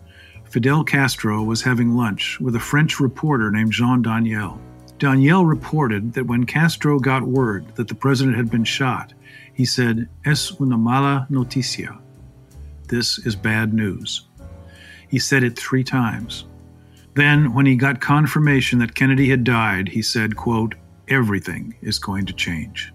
Fidel 0.45 0.83
Castro 0.83 1.43
was 1.43 1.63
having 1.63 1.97
lunch 1.97 2.41
with 2.41 2.57
a 2.57 2.61
French 2.61 2.99
reporter 2.99 3.51
named 3.51 3.73
Jean 3.73 4.03
Daniel. 4.03 4.61
Daniel 5.01 5.47
reported 5.47 6.13
that 6.13 6.27
when 6.27 6.45
Castro 6.45 6.99
got 6.99 7.23
word 7.23 7.75
that 7.77 7.89
the 7.89 7.95
president 7.95 8.37
had 8.37 8.51
been 8.51 8.65
shot, 8.65 9.15
he 9.55 9.65
said, 9.65 10.07
Es 10.27 10.53
una 10.61 10.77
mala 10.77 11.27
noticia. 11.31 11.99
This 12.89 13.19
is 13.25 13.35
bad 13.35 13.73
news. 13.73 14.27
He 15.09 15.19
said 15.19 15.43
it 15.43 15.59
three 15.59 15.83
times. 15.83 16.45
Then, 17.15 17.55
when 17.55 17.65
he 17.65 17.77
got 17.77 18.03
confirmation 18.03 18.79
that 18.81 18.95
Kennedy 18.95 19.31
had 19.31 19.43
died, 19.43 19.89
he 19.89 20.03
said, 20.03 20.37
quote, 20.37 20.75
Everything 21.09 21.75
is 21.81 21.99
going 21.99 22.27
to 22.27 22.35
change. 22.35 22.93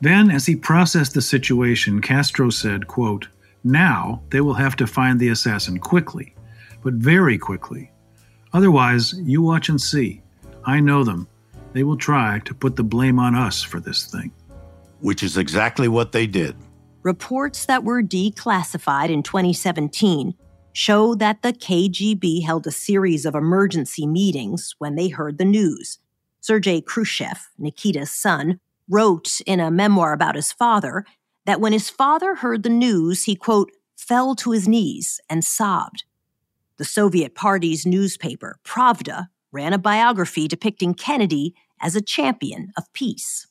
Then, 0.00 0.28
as 0.28 0.44
he 0.44 0.56
processed 0.56 1.14
the 1.14 1.22
situation, 1.22 2.00
Castro 2.02 2.50
said, 2.50 2.88
quote, 2.88 3.28
Now 3.62 4.22
they 4.30 4.40
will 4.40 4.54
have 4.54 4.74
to 4.74 4.88
find 4.88 5.20
the 5.20 5.28
assassin 5.28 5.78
quickly, 5.78 6.34
but 6.82 6.94
very 6.94 7.38
quickly. 7.38 7.92
Otherwise, 8.52 9.14
you 9.22 9.40
watch 9.40 9.68
and 9.68 9.80
see. 9.80 10.20
I 10.64 10.80
know 10.80 11.04
them. 11.04 11.28
They 11.72 11.82
will 11.82 11.96
try 11.96 12.40
to 12.44 12.54
put 12.54 12.76
the 12.76 12.84
blame 12.84 13.18
on 13.18 13.34
us 13.34 13.62
for 13.62 13.80
this 13.80 14.06
thing. 14.06 14.30
Which 15.00 15.22
is 15.22 15.36
exactly 15.36 15.88
what 15.88 16.12
they 16.12 16.26
did. 16.26 16.54
Reports 17.02 17.66
that 17.66 17.82
were 17.82 18.02
declassified 18.02 19.10
in 19.10 19.22
2017 19.22 20.34
show 20.72 21.14
that 21.16 21.42
the 21.42 21.52
KGB 21.52 22.44
held 22.44 22.66
a 22.66 22.70
series 22.70 23.26
of 23.26 23.34
emergency 23.34 24.06
meetings 24.06 24.74
when 24.78 24.94
they 24.94 25.08
heard 25.08 25.38
the 25.38 25.44
news. 25.44 25.98
Sergei 26.40 26.80
Khrushchev, 26.80 27.50
Nikita's 27.58 28.10
son, 28.10 28.58
wrote 28.88 29.40
in 29.46 29.60
a 29.60 29.70
memoir 29.70 30.12
about 30.12 30.34
his 30.34 30.52
father 30.52 31.04
that 31.44 31.60
when 31.60 31.72
his 31.72 31.90
father 31.90 32.36
heard 32.36 32.62
the 32.62 32.68
news, 32.68 33.24
he, 33.24 33.34
quote, 33.34 33.70
fell 33.96 34.34
to 34.36 34.52
his 34.52 34.66
knees 34.66 35.20
and 35.28 35.44
sobbed. 35.44 36.04
The 36.78 36.84
Soviet 36.84 37.34
Party's 37.34 37.86
newspaper, 37.86 38.58
Pravda, 38.64 39.28
ran 39.52 39.72
a 39.72 39.78
biography 39.78 40.48
depicting 40.48 40.94
Kennedy 40.94 41.54
as 41.80 41.94
a 41.94 42.00
champion 42.00 42.72
of 42.76 42.92
peace. 42.92 43.46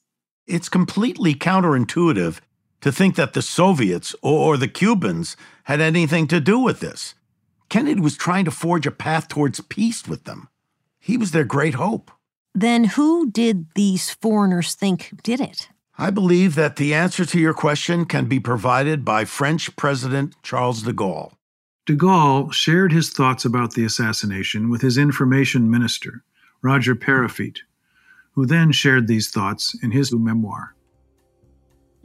It's 0.48 0.70
completely 0.70 1.34
counterintuitive 1.36 2.40
to 2.82 2.92
think 2.92 3.16
that 3.16 3.34
the 3.34 3.42
Soviets 3.42 4.16
or 4.22 4.58
the 4.58 4.68
Cubans 4.68 5.38
had 5.66 5.80
anything 5.80 6.28
to 6.28 6.42
do 6.42 6.60
with 6.60 6.80
this. 6.80 7.14
Kennedy 7.70 8.02
was 8.02 8.18
trying 8.18 8.46
to 8.46 8.52
forge 8.52 8.86
a 8.86 8.92
path 8.92 9.28
towards 9.28 9.62
peace 9.62 10.08
with 10.08 10.26
them. 10.26 10.50
He 11.00 11.16
was 11.16 11.32
their 11.32 11.46
great 11.46 11.76
hope. 11.76 12.12
Then 12.54 12.84
who 12.84 13.32
did 13.32 13.68
these 13.76 14.10
foreigners 14.10 14.74
think 14.74 15.12
did 15.24 15.40
it? 15.40 15.70
I 15.98 16.10
believe 16.10 16.56
that 16.56 16.78
the 16.78 16.94
answer 16.94 17.26
to 17.26 17.40
your 17.40 17.54
question 17.54 18.06
can 18.06 18.26
be 18.26 18.40
provided 18.40 19.06
by 19.06 19.24
French 19.24 19.76
President 19.76 20.36
Charles 20.42 20.82
de 20.82 20.92
Gaulle. 20.92 21.34
De 21.86 21.96
Gaulle 21.96 22.52
shared 22.52 22.92
his 22.92 23.10
thoughts 23.10 23.44
about 23.44 23.74
the 23.74 23.84
assassination 23.84 24.70
with 24.70 24.82
his 24.82 24.98
information 24.98 25.70
minister, 25.70 26.24
Roger 26.62 26.96
Peyrefitte, 26.96 27.60
who 28.34 28.46
then 28.46 28.72
shared 28.72 29.08
these 29.08 29.30
thoughts 29.30 29.76
in 29.82 29.92
his 29.92 30.14
memoir. 30.14 30.76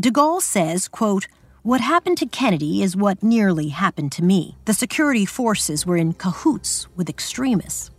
De 0.00 0.10
Gaulle 0.10 0.40
says, 0.40 0.88
quote, 0.88 1.26
what 1.66 1.80
happened 1.80 2.16
to 2.18 2.26
Kennedy 2.26 2.80
is 2.80 2.94
what 2.94 3.24
nearly 3.24 3.70
happened 3.70 4.12
to 4.12 4.22
me. 4.22 4.56
The 4.66 4.72
security 4.72 5.26
forces 5.26 5.84
were 5.84 5.96
in 5.96 6.12
cahoots 6.12 6.86
with 6.94 7.08
extremists. 7.08 7.90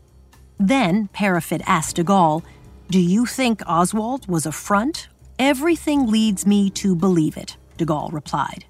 Then 0.58 1.10
Peyrefitte 1.10 1.64
asked 1.68 1.98
de 1.98 2.04
Gaulle, 2.06 2.44
Do 2.90 2.98
you 2.98 3.26
think 3.26 3.62
Oswald 3.68 4.26
was 4.30 4.46
a 4.46 4.54
front? 4.54 5.10
Everything 5.38 6.08
leads 6.08 6.48
me 6.48 6.70
to 6.80 6.96
believe 6.96 7.36
it, 7.36 7.58
de 7.76 7.86
Gaulle 7.86 8.14
replied. 8.14 8.67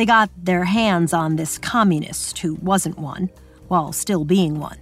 They 0.00 0.06
got 0.06 0.30
their 0.34 0.64
hands 0.64 1.12
on 1.12 1.36
this 1.36 1.58
communist 1.58 2.38
who 2.38 2.54
wasn't 2.54 2.98
one, 2.98 3.28
while 3.68 3.92
still 3.92 4.24
being 4.24 4.58
one. 4.58 4.78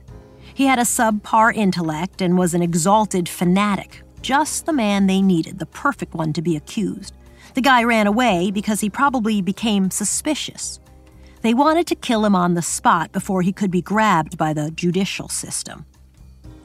He 0.54 0.66
had 0.66 0.78
a 0.78 0.82
subpar 0.82 1.52
intellect 1.56 2.22
and 2.22 2.38
was 2.38 2.54
an 2.54 2.62
exalted 2.62 3.28
fanatic, 3.28 4.02
just 4.22 4.64
the 4.64 4.72
man 4.72 5.08
they 5.08 5.20
needed, 5.20 5.58
the 5.58 5.66
perfect 5.66 6.14
one 6.14 6.32
to 6.34 6.40
be 6.40 6.54
accused. 6.54 7.14
The 7.54 7.60
guy 7.60 7.82
ran 7.82 8.06
away 8.06 8.52
because 8.52 8.80
he 8.80 8.88
probably 8.88 9.42
became 9.42 9.90
suspicious. 9.90 10.78
They 11.42 11.52
wanted 11.52 11.88
to 11.88 11.96
kill 11.96 12.24
him 12.24 12.36
on 12.36 12.54
the 12.54 12.62
spot 12.62 13.10
before 13.10 13.42
he 13.42 13.52
could 13.52 13.72
be 13.72 13.82
grabbed 13.82 14.38
by 14.38 14.52
the 14.52 14.70
judicial 14.70 15.28
system. 15.28 15.84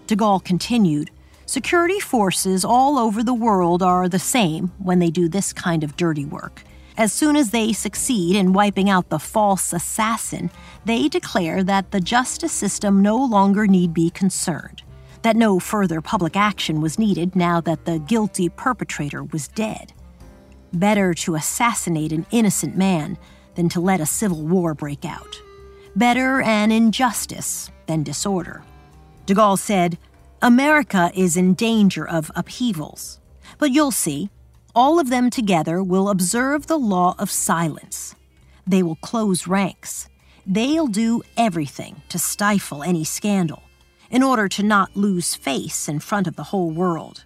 De 0.06 0.16
Gaulle 0.16 0.46
continued 0.46 1.10
Security 1.48 2.00
forces 2.00 2.64
all 2.64 3.00
over 3.00 3.24
the 3.24 3.34
world 3.34 3.82
are 3.82 4.08
the 4.08 4.20
same 4.20 4.72
when 4.78 5.00
they 5.00 5.10
do 5.10 5.28
this 5.28 5.54
kind 5.54 5.84
of 5.84 5.98
dirty 5.98 6.26
work. 6.26 6.62
As 6.96 7.12
soon 7.12 7.36
as 7.36 7.50
they 7.50 7.74
succeed 7.74 8.36
in 8.36 8.54
wiping 8.54 8.90
out 8.90 9.10
the 9.10 9.18
false 9.18 9.74
assassin, 9.74 10.52
they 10.86 11.08
declare 11.08 11.64
that 11.64 11.90
the 11.90 12.00
justice 12.00 12.52
system 12.52 13.02
no 13.02 13.18
longer 13.18 13.66
need 13.66 13.94
be 13.94 14.12
concerned, 14.12 14.84
that 15.24 15.36
no 15.36 15.60
further 15.60 16.02
public 16.02 16.36
action 16.36 16.82
was 16.82 17.00
needed 17.00 17.36
now 17.36 17.60
that 17.62 17.86
the 17.86 17.98
guilty 17.98 18.48
perpetrator 18.48 19.24
was 19.24 19.48
dead. 19.48 19.92
Better 20.72 21.16
to 21.16 21.36
assassinate 21.36 22.12
an 22.12 22.28
innocent 22.30 22.78
man 22.78 23.18
than 23.56 23.70
to 23.70 23.80
let 23.80 24.00
a 24.00 24.06
civil 24.06 24.44
war 24.44 24.76
break 24.76 25.04
out. 25.04 25.42
Better 25.96 26.42
an 26.42 26.72
injustice 26.72 27.72
than 27.88 28.04
disorder. 28.04 28.64
De 29.26 29.34
Gaulle 29.34 29.58
said, 29.58 29.98
America 30.44 31.12
is 31.16 31.38
in 31.38 31.54
danger 31.54 32.08
of 32.08 32.30
upheavals. 32.36 33.20
But 33.58 33.72
you'll 33.72 33.92
see, 33.92 34.30
all 34.76 35.00
of 35.00 35.10
them 35.10 35.30
together 35.30 35.84
will 35.84 36.10
observe 36.10 36.68
the 36.68 36.78
law 36.78 37.16
of 37.20 37.30
silence. 37.30 38.16
They 38.66 38.84
will 38.84 38.96
close 38.96 39.48
ranks. 39.48 40.10
They'll 40.46 40.88
do 40.88 41.22
everything 41.38 42.02
to 42.10 42.20
stifle 42.20 42.84
any 42.84 43.04
scandal, 43.04 43.64
in 44.10 44.24
order 44.24 44.48
to 44.50 44.64
not 44.64 44.96
lose 44.96 45.36
face 45.36 45.88
in 45.88 46.00
front 46.00 46.28
of 46.28 46.36
the 46.36 46.44
whole 46.44 46.72
world 46.72 47.24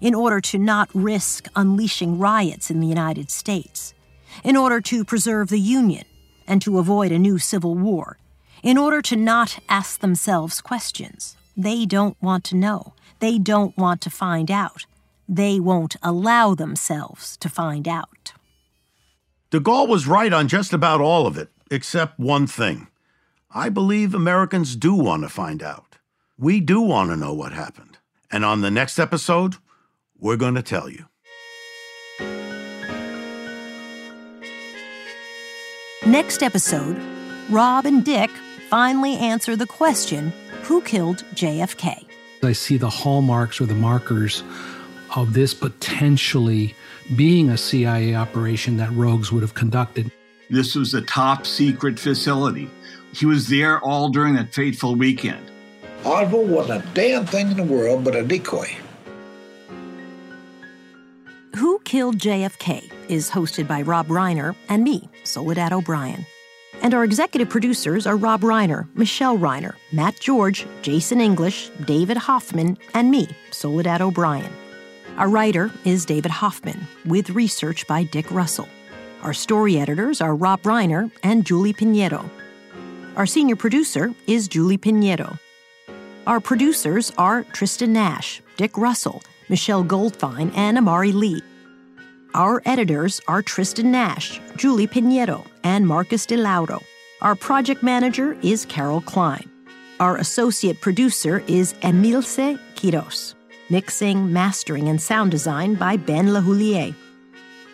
in 0.00 0.14
order 0.14 0.40
to 0.40 0.58
not 0.58 0.88
risk 0.94 1.46
unleashing 1.54 2.18
riots 2.18 2.70
in 2.70 2.80
the 2.80 2.86
United 2.86 3.30
States, 3.30 3.94
in 4.42 4.56
order 4.56 4.80
to 4.80 5.04
preserve 5.04 5.48
the 5.48 5.60
Union 5.60 6.04
and 6.46 6.62
to 6.62 6.78
avoid 6.78 7.12
a 7.12 7.18
new 7.18 7.38
civil 7.38 7.74
war, 7.74 8.18
in 8.62 8.78
order 8.78 9.02
to 9.02 9.16
not 9.16 9.58
ask 9.68 10.00
themselves 10.00 10.60
questions. 10.60 11.36
They 11.56 11.84
don't 11.84 12.16
want 12.22 12.44
to 12.44 12.56
know. 12.56 12.94
They 13.18 13.38
don't 13.38 13.76
want 13.76 14.00
to 14.02 14.10
find 14.10 14.50
out. 14.50 14.86
They 15.32 15.60
won't 15.60 15.94
allow 16.02 16.56
themselves 16.56 17.36
to 17.36 17.48
find 17.48 17.86
out. 17.86 18.32
De 19.50 19.60
Gaulle 19.60 19.86
was 19.86 20.08
right 20.08 20.32
on 20.32 20.48
just 20.48 20.72
about 20.72 21.00
all 21.00 21.24
of 21.24 21.38
it, 21.38 21.50
except 21.70 22.18
one 22.18 22.48
thing. 22.48 22.88
I 23.54 23.68
believe 23.68 24.12
Americans 24.12 24.74
do 24.74 24.92
want 24.92 25.22
to 25.22 25.28
find 25.28 25.62
out. 25.62 25.98
We 26.36 26.58
do 26.60 26.80
want 26.80 27.10
to 27.10 27.16
know 27.16 27.32
what 27.32 27.52
happened. 27.52 27.98
And 28.32 28.44
on 28.44 28.60
the 28.60 28.72
next 28.72 28.98
episode, 28.98 29.54
we're 30.18 30.36
going 30.36 30.56
to 30.56 30.62
tell 30.62 30.88
you. 30.88 31.04
Next 36.04 36.42
episode, 36.42 37.00
Rob 37.50 37.86
and 37.86 38.04
Dick 38.04 38.30
finally 38.68 39.16
answer 39.16 39.54
the 39.54 39.66
question 39.66 40.32
who 40.62 40.82
killed 40.82 41.24
JFK? 41.36 42.04
I 42.42 42.52
see 42.52 42.78
the 42.78 42.90
hallmarks 42.90 43.60
or 43.60 43.66
the 43.66 43.74
markers 43.74 44.42
of 45.16 45.32
this 45.32 45.54
potentially 45.54 46.74
being 47.16 47.50
a 47.50 47.56
CIA 47.56 48.14
operation 48.14 48.76
that 48.76 48.92
rogues 48.92 49.32
would 49.32 49.42
have 49.42 49.54
conducted. 49.54 50.10
This 50.48 50.74
was 50.74 50.94
a 50.94 51.02
top 51.02 51.46
secret 51.46 51.98
facility. 51.98 52.68
He 53.12 53.26
was 53.26 53.48
there 53.48 53.80
all 53.80 54.08
during 54.08 54.34
that 54.34 54.54
fateful 54.54 54.94
weekend. 54.94 55.50
Oswald 56.04 56.48
wasn't 56.48 56.84
a 56.84 56.88
damn 56.94 57.26
thing 57.26 57.50
in 57.50 57.56
the 57.56 57.62
world 57.62 58.04
but 58.04 58.14
a 58.14 58.22
decoy. 58.22 58.68
Who 61.56 61.80
Killed 61.80 62.18
JFK 62.18 62.90
is 63.08 63.30
hosted 63.30 63.66
by 63.66 63.82
Rob 63.82 64.06
Reiner 64.06 64.54
and 64.68 64.84
me, 64.84 65.08
Soledad 65.24 65.72
O'Brien. 65.72 66.24
And 66.82 66.94
our 66.94 67.04
executive 67.04 67.50
producers 67.50 68.06
are 68.06 68.16
Rob 68.16 68.40
Reiner, 68.42 68.88
Michelle 68.94 69.36
Reiner, 69.36 69.74
Matt 69.92 70.18
George, 70.20 70.64
Jason 70.82 71.20
English, 71.20 71.70
David 71.84 72.16
Hoffman, 72.16 72.78
and 72.94 73.10
me, 73.10 73.28
Soledad 73.50 74.00
O'Brien. 74.00 74.50
Our 75.20 75.28
writer 75.28 75.70
is 75.84 76.06
David 76.06 76.30
Hoffman, 76.30 76.88
with 77.04 77.28
research 77.28 77.86
by 77.86 78.04
Dick 78.04 78.30
Russell. 78.30 78.70
Our 79.22 79.34
story 79.34 79.78
editors 79.78 80.22
are 80.22 80.34
Rob 80.34 80.62
Reiner 80.62 81.10
and 81.22 81.44
Julie 81.44 81.74
Pinheiro. 81.74 82.26
Our 83.16 83.26
senior 83.26 83.54
producer 83.54 84.14
is 84.26 84.48
Julie 84.48 84.78
Pinheiro. 84.78 85.38
Our 86.26 86.40
producers 86.40 87.12
are 87.18 87.42
Tristan 87.42 87.92
Nash, 87.92 88.40
Dick 88.56 88.78
Russell, 88.78 89.22
Michelle 89.50 89.84
Goldfine, 89.84 90.56
and 90.56 90.78
Amari 90.78 91.12
Lee. 91.12 91.42
Our 92.32 92.62
editors 92.64 93.20
are 93.28 93.42
Tristan 93.42 93.90
Nash, 93.90 94.40
Julie 94.56 94.86
Pinheiro, 94.86 95.44
and 95.62 95.86
Marcus 95.86 96.24
DeLauro. 96.24 96.82
Our 97.20 97.34
project 97.34 97.82
manager 97.82 98.38
is 98.40 98.64
Carol 98.64 99.02
Klein. 99.02 99.50
Our 100.00 100.16
associate 100.16 100.80
producer 100.80 101.44
is 101.46 101.74
Emilce 101.82 102.58
Quiros. 102.74 103.34
Mixing, 103.70 104.32
mastering, 104.32 104.88
and 104.88 105.00
sound 105.00 105.30
design 105.30 105.76
by 105.76 105.96
Ben 105.96 106.26
Lahoulier. 106.26 106.92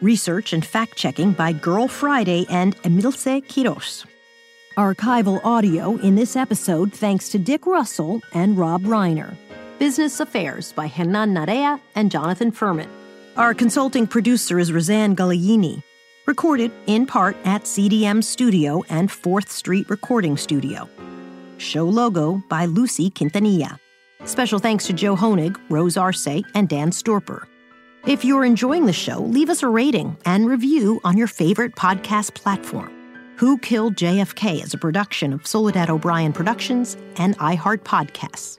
Research 0.02 0.52
and 0.52 0.64
fact 0.64 0.94
checking 0.94 1.32
by 1.32 1.52
Girl 1.52 1.88
Friday 1.88 2.44
and 2.50 2.76
Emilce 2.85 3.40
Quiros. 3.48 4.04
Archival 4.76 5.42
audio 5.42 5.96
in 5.96 6.14
this 6.14 6.37
episode 6.37 6.92
thanks 6.92 7.30
to 7.30 7.38
Dick 7.38 7.64
Russell 7.64 8.20
and 8.35 8.59
Rob 8.59 8.82
Reiner. 8.82 9.35
Business 9.78 10.20
Affairs 10.20 10.72
by 10.72 10.87
Hernan 10.87 11.32
Narea 11.32 11.80
and 11.94 12.11
Jonathan 12.11 12.50
Furman. 12.50 12.90
Our 13.38 13.54
consulting 13.54 14.06
producer 14.06 14.59
is 14.59 14.70
Roseanne 14.70 15.16
Gagliini. 15.16 15.82
Recorded 16.26 16.72
in 16.87 17.06
part 17.06 17.38
at 17.46 17.62
CDM 17.62 18.22
Studio 18.22 18.82
and 18.90 19.09
4th 19.09 19.48
Street 19.48 19.88
Recording 19.88 20.37
Studio. 20.37 20.90
Show 21.56 21.85
logo 21.85 22.42
by 22.50 22.66
Lucy 22.66 23.11
Quintanilla. 23.11 23.78
Special 24.24 24.59
thanks 24.59 24.87
to 24.87 24.92
Joe 24.92 25.16
Honig, 25.16 25.57
Rose 25.68 25.96
Arce, 25.96 26.42
and 26.55 26.68
Dan 26.68 26.90
Storper. 26.90 27.46
If 28.07 28.24
you're 28.24 28.44
enjoying 28.44 28.87
the 28.87 28.92
show, 28.92 29.20
leave 29.20 29.50
us 29.50 29.62
a 29.62 29.68
rating 29.68 30.16
and 30.24 30.48
review 30.48 31.00
on 31.05 31.16
your 31.16 31.26
favorite 31.26 31.74
podcast 31.74 32.35
platform. 32.35 32.92
Who 33.37 33.59
Killed 33.59 33.96
JFK 33.96 34.62
is 34.64 34.72
a 34.72 34.79
production 34.79 35.33
of 35.33 35.46
Soledad 35.46 35.90
O'Brien 35.90 36.33
Productions 36.33 36.96
and 37.16 37.37
iHeart 37.38 37.79
Podcasts. 37.79 38.59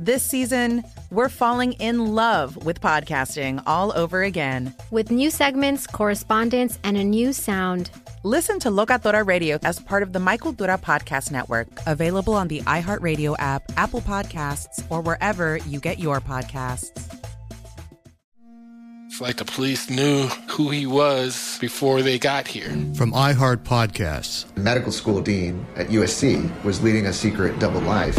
This 0.00 0.22
season, 0.22 0.82
we're 1.10 1.28
falling 1.28 1.74
in 1.74 2.14
love 2.14 2.64
with 2.64 2.80
podcasting 2.80 3.62
all 3.66 3.92
over 3.94 4.22
again. 4.22 4.74
With 4.90 5.10
new 5.10 5.30
segments, 5.30 5.86
correspondence, 5.86 6.78
and 6.82 6.96
a 6.96 7.04
new 7.04 7.34
sound. 7.34 7.90
Listen 8.24 8.58
to 8.60 8.70
Locatora 8.70 9.26
Radio 9.26 9.58
as 9.62 9.78
part 9.78 10.02
of 10.02 10.14
the 10.14 10.18
My 10.18 10.38
Cultura 10.38 10.80
Podcast 10.80 11.30
Network. 11.30 11.68
Available 11.86 12.32
on 12.32 12.48
the 12.48 12.62
iHeartRadio 12.62 13.36
app, 13.38 13.62
Apple 13.76 14.00
Podcasts, 14.00 14.82
or 14.88 15.02
wherever 15.02 15.58
you 15.68 15.78
get 15.78 15.98
your 15.98 16.22
podcasts. 16.22 16.88
It's 19.08 19.20
like 19.20 19.36
the 19.36 19.44
police 19.44 19.90
knew 19.90 20.28
who 20.28 20.50
who 20.60 20.70
he 20.70 20.86
was 20.86 21.58
before 21.60 22.00
they 22.00 22.18
got 22.18 22.48
here. 22.48 22.70
From 22.94 23.12
iHeart 23.12 23.64
Podcasts. 23.64 24.46
The 24.54 24.60
medical 24.60 24.92
school 24.92 25.20
dean 25.20 25.66
at 25.76 25.88
USC 25.88 26.64
was 26.64 26.82
leading 26.82 27.04
a 27.04 27.12
secret 27.12 27.58
double 27.58 27.80
life. 27.82 28.18